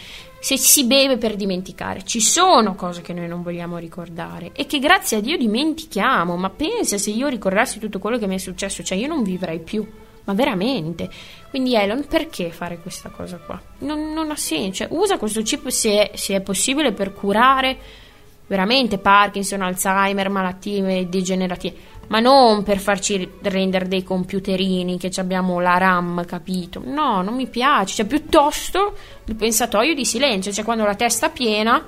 [0.40, 4.78] se si beve per dimenticare, ci sono cose che noi non vogliamo ricordare e che
[4.78, 8.82] grazie a Dio dimentichiamo, ma pensa se io ricordassi tutto quello che mi è successo,
[8.82, 9.86] cioè io non vivrei più
[10.24, 11.08] ma veramente.
[11.50, 13.60] Quindi Elon, perché fare questa cosa qua?
[13.78, 14.84] Non, non ha senso.
[14.84, 17.76] Cioè, usa questo chip se, se, è possibile per curare
[18.46, 21.76] veramente Parkinson, Alzheimer, malattie degenerative,
[22.06, 26.80] ma non per farci rendere dei computerini che abbiamo la RAM, capito?
[26.84, 27.96] No, non mi piace.
[27.96, 31.84] Cioè, piuttosto il pensatoio di silenzio, cioè quando la testa piena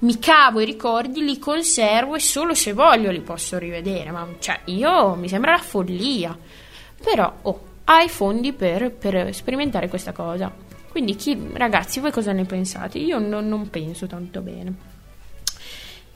[0.00, 4.10] mi cavo i ricordi, li conservo e solo se voglio li posso rivedere.
[4.10, 6.36] Ma cioè, io mi sembra la follia.
[7.02, 10.52] Però, oh, ha i fondi per, per sperimentare questa cosa.
[10.90, 12.98] Quindi, chi, ragazzi, voi cosa ne pensate?
[12.98, 14.96] Io non, non penso tanto bene.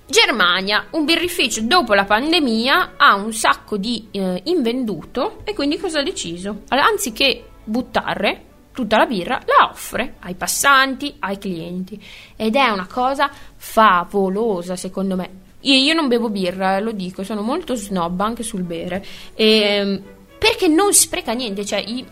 [0.07, 6.01] Germania, un birrificio dopo la pandemia ha un sacco di eh, invenduto e quindi cosa
[6.01, 6.63] ha deciso?
[6.69, 12.03] Allora, anziché buttare tutta la birra, la offre ai passanti, ai clienti
[12.37, 15.41] ed è una cosa favolosa secondo me.
[15.61, 19.03] Io, io non bevo birra, lo dico, sono molto snob anche sul bere
[19.35, 20.03] e, ehm,
[20.43, 22.05] perché non spreca niente, cioè i,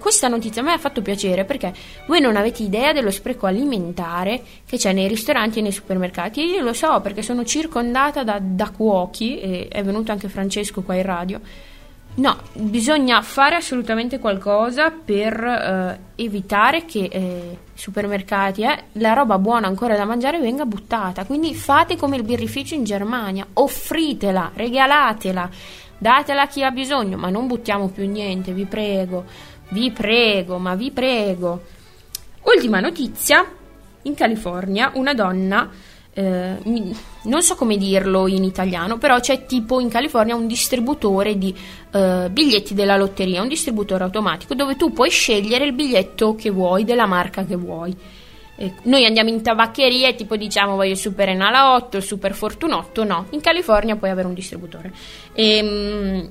[0.00, 1.72] questa notizia me ha fatto piacere perché
[2.08, 6.42] voi non avete idea dello spreco alimentare che c'è nei ristoranti e nei supermercati.
[6.42, 10.96] Io lo so perché sono circondata da, da cuochi e è venuto anche Francesco qua
[10.96, 11.40] in radio.
[12.16, 19.68] No, bisogna fare assolutamente qualcosa per eh, evitare che eh, supermercati, eh, la roba buona
[19.68, 21.24] ancora da mangiare venga buttata.
[21.24, 25.48] Quindi fate come il birrificio in Germania, offritela, regalatela,
[25.98, 29.24] datela a chi ha bisogno, ma non buttiamo più niente, vi prego.
[29.70, 31.62] Vi prego, ma vi prego.
[32.42, 33.44] Ultima notizia,
[34.02, 35.68] in California una donna,
[36.14, 36.56] eh,
[37.22, 41.54] non so come dirlo in italiano, però c'è tipo in California un distributore di
[41.92, 46.84] eh, biglietti della lotteria, un distributore automatico dove tu puoi scegliere il biglietto che vuoi,
[46.84, 47.96] della marca che vuoi.
[48.82, 53.26] Noi andiamo in tabaccheria e tipo diciamo voglio il Super Enalotto, il Super Fortunotto, no,
[53.30, 54.92] in California puoi avere un distributore.
[55.32, 56.30] E, ehm,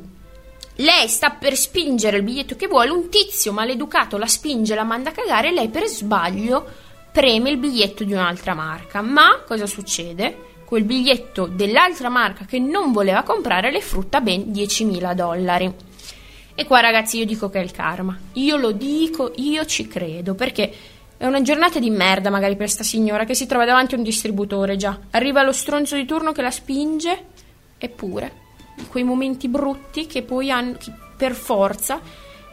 [0.80, 5.10] lei sta per spingere il biglietto che vuole, un tizio maleducato la spinge, la manda
[5.10, 6.66] a cagare e lei per sbaglio
[7.12, 9.02] preme il biglietto di un'altra marca.
[9.02, 10.46] Ma cosa succede?
[10.66, 15.74] Quel biglietto dell'altra marca che non voleva comprare le frutta ben 10.000 dollari.
[16.54, 18.16] E qua ragazzi io dico che è il karma.
[18.34, 20.72] Io lo dico, io ci credo, perché
[21.18, 24.04] è una giornata di merda magari per sta signora che si trova davanti a un
[24.04, 24.98] distributore già.
[25.12, 27.26] Arriva lo stronzo di turno che la spinge,
[27.78, 28.46] eppure
[28.90, 32.00] quei momenti brutti che poi hanno che per forza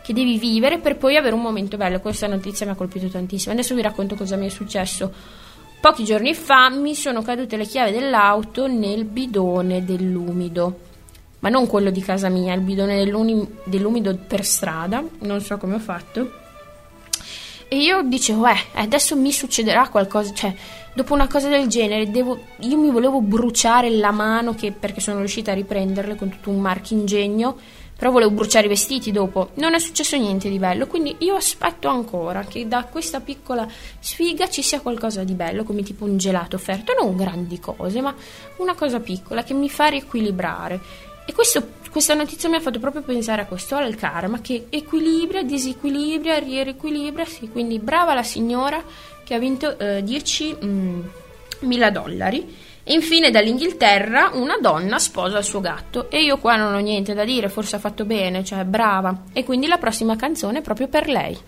[0.03, 2.01] che devi vivere per poi avere un momento bello.
[2.01, 3.53] Questa notizia mi ha colpito tantissimo.
[3.53, 5.13] Adesso vi racconto cosa mi è successo.
[5.81, 10.81] Pochi giorni fa mi sono cadute le chiavi dell'auto nel bidone dell'umido.
[11.41, 13.05] Ma non quello di casa mia, il bidone
[13.65, 15.05] dell'umido per strada.
[15.21, 16.44] Non so come ho fatto.
[17.75, 20.33] E io dicevo, eh, adesso mi succederà qualcosa.
[20.33, 20.55] Cioè,
[20.95, 25.19] dopo una cosa del genere, devo, io mi volevo bruciare la mano che, perché sono
[25.19, 27.57] riuscita a riprenderle con tutto un marchingegno,
[27.99, 29.51] però volevo bruciare i vestiti dopo.
[29.55, 33.67] Non è successo niente di bello, quindi io aspetto ancora che da questa piccola
[33.99, 38.15] sfiga ci sia qualcosa di bello, come tipo un gelato offerto, non grandi cose, ma
[38.59, 40.81] una cosa piccola che mi fa riequilibrare.
[41.27, 45.45] E questo, questa notizia mi ha fatto proprio pensare a questo, al karma, che equilibra,
[45.45, 48.83] disequilibra, riequilibra, sì, quindi brava la signora
[49.23, 52.57] che ha vinto eh, 10.000 mm, dollari.
[52.83, 57.15] E infine dall'Inghilterra una donna sposa il suo gatto e io qua non ho niente
[57.15, 59.27] da dire, forse ha fatto bene, cioè brava.
[59.33, 61.39] E quindi la prossima canzone è proprio per lei.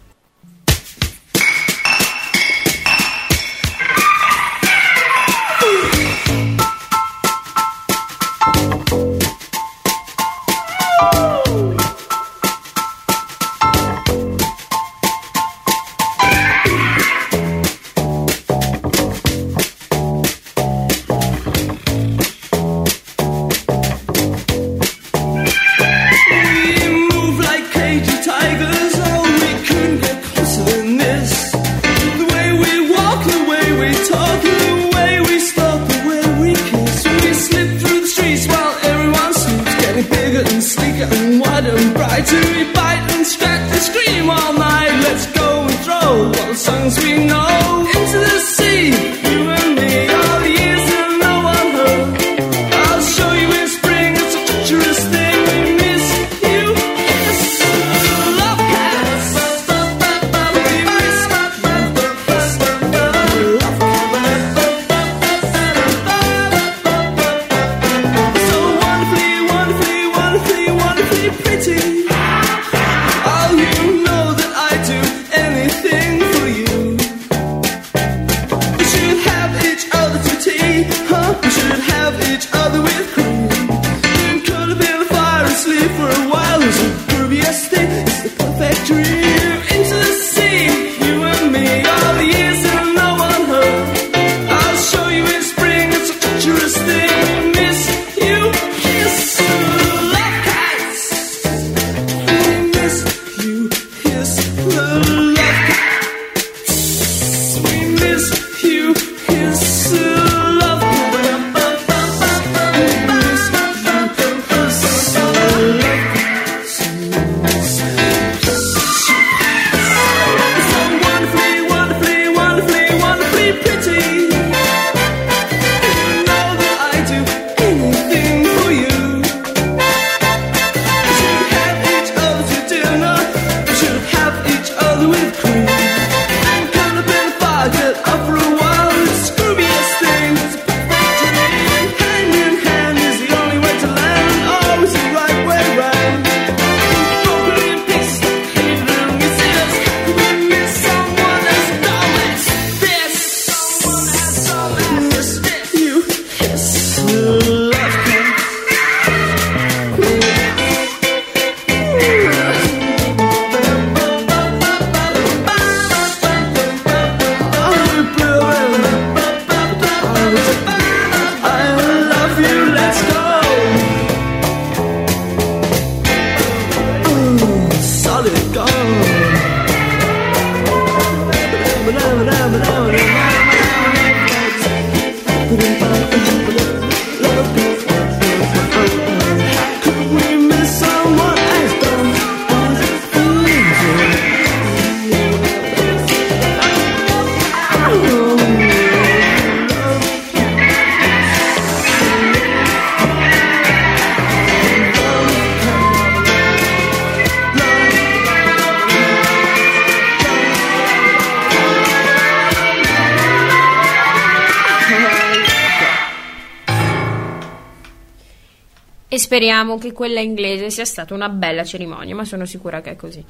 [219.37, 223.23] Speriamo che quella inglese sia stata una bella cerimonia, ma sono sicura che è così.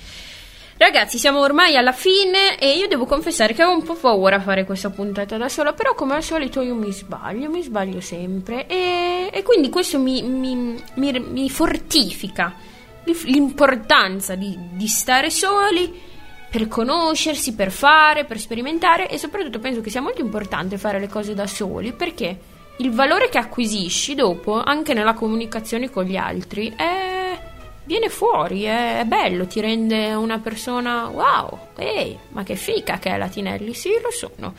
[0.77, 4.41] Ragazzi, siamo ormai alla fine e io devo confessare che ho un po' paura a
[4.41, 8.69] fare questa puntata da sola, però come al solito io mi sbaglio, mi sbaglio sempre
[8.69, 12.55] e, e quindi questo mi, mi- mi- mi fortifica
[13.25, 15.93] l'importanza di, di stare soli
[16.49, 21.09] per conoscersi, per fare, per sperimentare e soprattutto penso che sia molto importante fare le
[21.09, 26.73] cose da soli perché il valore che acquisisci dopo, anche nella comunicazione con gli altri,
[26.77, 27.39] è...
[27.85, 29.01] viene fuori, è...
[29.01, 33.73] è bello, ti rende una persona wow, ehi, ma che fica che è la Tinelli,
[33.75, 34.55] sì, lo sono.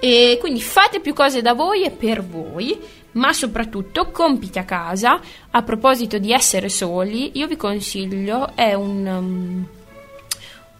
[0.00, 2.78] E quindi fate più cose da voi e per voi,
[3.12, 5.18] ma soprattutto compiti a casa.
[5.50, 9.06] A proposito di essere soli, io vi consiglio, è un...
[9.06, 9.68] um,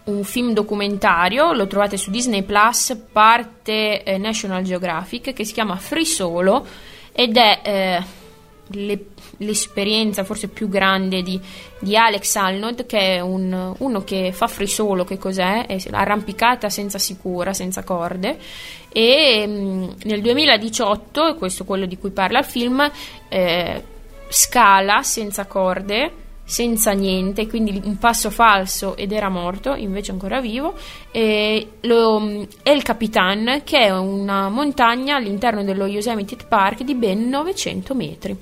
[0.05, 5.77] un film documentario, lo trovate su Disney Plus, parte eh, National Geographic, che si chiama
[5.77, 6.67] Free Solo
[7.13, 8.03] ed è eh,
[8.69, 9.07] le-
[9.39, 11.41] l'esperienza forse più grande di,
[11.79, 15.67] di Alex Alnod, che è un- uno che fa free solo, che cos'è?
[15.67, 18.39] È arrampicata senza sicura, senza corde.
[18.93, 22.91] E mm, nel 2018, e questo è quello di cui parla il film,
[23.29, 23.83] eh,
[24.29, 30.75] scala senza corde senza niente, quindi un passo falso ed era morto, invece ancora vivo.
[31.11, 37.95] E lo, El Capitan, che è una montagna all'interno dello Yosemite Park di ben 900
[37.95, 38.37] metri.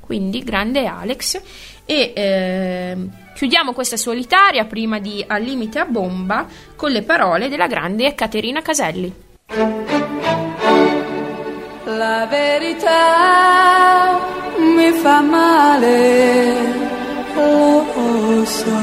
[0.00, 1.40] Quindi grande Alex.
[1.86, 6.46] E ehm, chiudiamo questa solitaria prima di Al limite a bomba
[6.76, 9.12] con le parole della grande Caterina Caselli.
[11.84, 14.18] La verità
[14.58, 16.83] mi fa male,
[18.64, 18.76] so.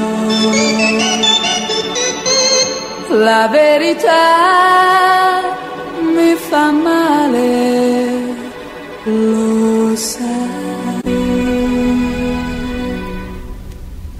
[3.14, 4.24] La verità
[6.14, 7.50] mi fa male,
[9.04, 10.20] lo sai.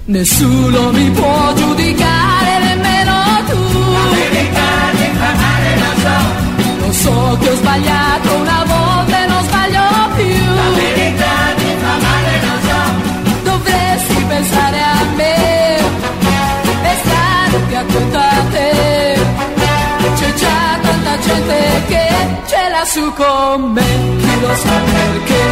[0.05, 3.15] Nessuno mi può giudicare, nemmeno
[3.49, 3.61] tu.
[3.97, 6.15] La verità mi fa male, lo so.
[6.85, 8.32] Lo so che ho sbagliato
[17.83, 19.17] stare più attento a te.
[20.15, 22.07] C'è già tanta gente che
[22.45, 25.43] ce l'ha su con me, chi lo sa perché.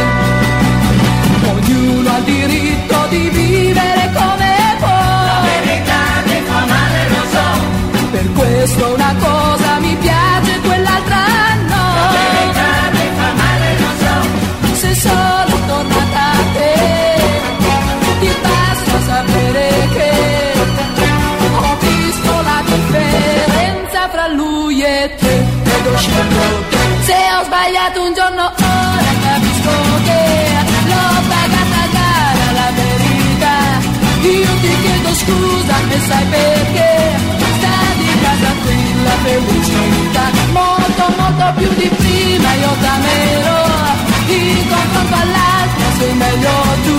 [1.50, 4.88] Ognuno ha il diritto di vivere come può.
[4.88, 7.46] La verità mi fa male, lo so.
[8.10, 9.91] Per questo una cosa mi
[26.02, 30.22] Se ho sbagliato un giorno, ora capisco che
[30.90, 33.58] l'ho pagata cara la verità.
[34.22, 36.90] Io ti chiedo scusa e sai perché
[37.56, 40.24] sta di casa tranquilla felicità.
[40.50, 43.62] Molto molto più di prima io t'amerò.
[44.26, 46.98] In confronto all'altro sei meglio tu.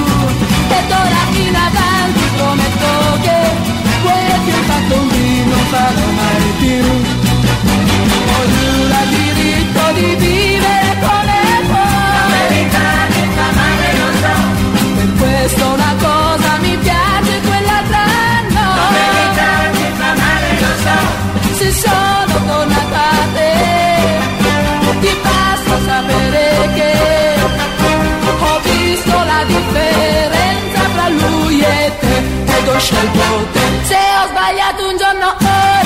[0.75, 2.91] E d'ora in avanti prometto
[3.21, 3.39] che
[4.03, 7.31] quel che ho fatto lì non farò mai più.
[8.39, 11.39] Ognuno ha diritto di vivere come
[11.69, 11.89] può.
[12.17, 12.87] La verità
[13.37, 14.35] fa male, lo so.
[14.95, 18.03] Per questo una cosa mi piace, quell'altra
[18.55, 18.67] no.
[18.81, 19.49] La verità
[19.99, 20.97] fa male, lo so.
[21.57, 23.51] Se sono tornata a te,
[25.01, 26.45] ti basta sapere
[26.75, 26.91] che
[28.39, 32.15] ho visto la differenza fra lui e te
[32.57, 33.61] ed ho scelto te.
[33.83, 35.82] Se ho sbagliato un giorno ora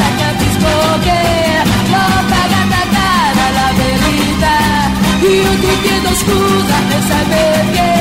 [5.60, 7.98] ti chiedo scusa e sai perché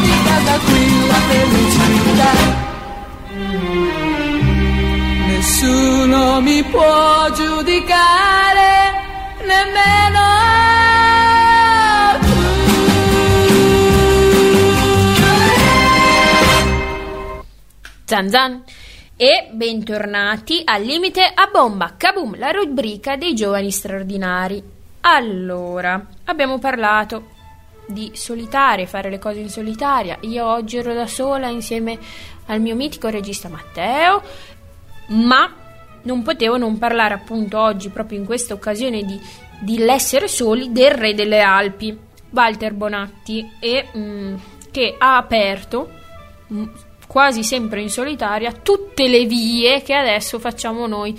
[0.00, 2.32] di casa qui la felicità.
[5.26, 8.72] Nessuno mi può giudicare,
[9.44, 10.28] nemmeno.
[18.04, 18.62] Zan zan.
[19.16, 24.79] E bentornati al limite a bomba, kaboom, la rubrica dei giovani straordinari.
[25.02, 27.38] Allora, abbiamo parlato
[27.86, 30.18] di solitaria, fare le cose in solitaria.
[30.20, 31.98] Io oggi ero da sola insieme
[32.46, 34.22] al mio mitico regista Matteo,
[35.08, 35.52] ma
[36.02, 39.20] non potevo non parlare appunto oggi, proprio in questa occasione di,
[39.60, 41.96] di l'essere soli, del re delle Alpi,
[42.30, 44.34] Walter Bonatti, e, mm,
[44.70, 45.90] che ha aperto
[46.52, 46.64] mm,
[47.06, 51.18] quasi sempre in solitaria tutte le vie che adesso facciamo noi,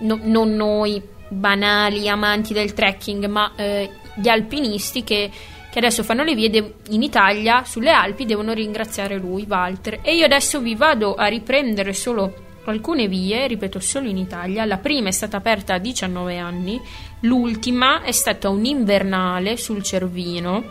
[0.00, 5.30] no- non noi banali amanti del trekking, ma eh, gli alpinisti che,
[5.70, 10.00] che adesso fanno le vie de- in Italia sulle Alpi devono ringraziare lui, Walter.
[10.02, 14.64] E io adesso vi vado a riprendere solo alcune vie, ripeto solo in Italia.
[14.64, 16.80] La prima è stata aperta a 19 anni,
[17.20, 20.64] l'ultima è stata un'invernale sul Cervino,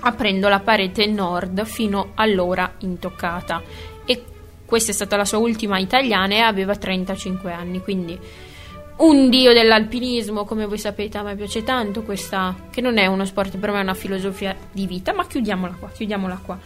[0.00, 3.62] aprendo la parete nord fino allora intoccata.
[4.04, 4.24] E
[4.64, 8.18] questa è stata la sua ultima italiana e aveva 35 anni, quindi
[8.96, 13.24] un dio dell'alpinismo, come voi sapete, a me piace tanto questa, che non è uno
[13.24, 16.58] sport, per me è una filosofia di vita, ma chiudiamola qua, chiudiamola qua.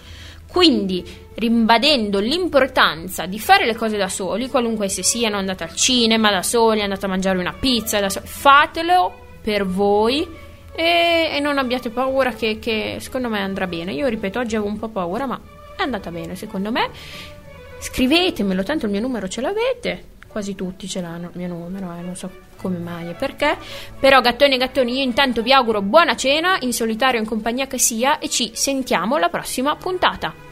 [0.48, 1.04] Quindi,
[1.34, 6.42] ribadendo l'importanza di fare le cose da soli, qualunque esse siano, andate al cinema da
[6.42, 10.26] soli, andate a mangiare una pizza da soli, fatelo per voi
[10.74, 13.92] e, e non abbiate paura che, che secondo me andrà bene.
[13.92, 15.40] Io ripeto, oggi avevo un po' paura, ma
[15.76, 16.90] è andata bene secondo me.
[17.78, 20.04] Scrivetemelo, tanto il mio numero ce l'avete,
[20.36, 23.56] quasi tutti ce l'hanno il mio numero, eh, non so come mai e perché.
[23.98, 27.66] Però gattoni e gattoni, io intanto vi auguro buona cena, in solitario o in compagnia
[27.66, 30.45] che sia, e ci sentiamo alla prossima puntata.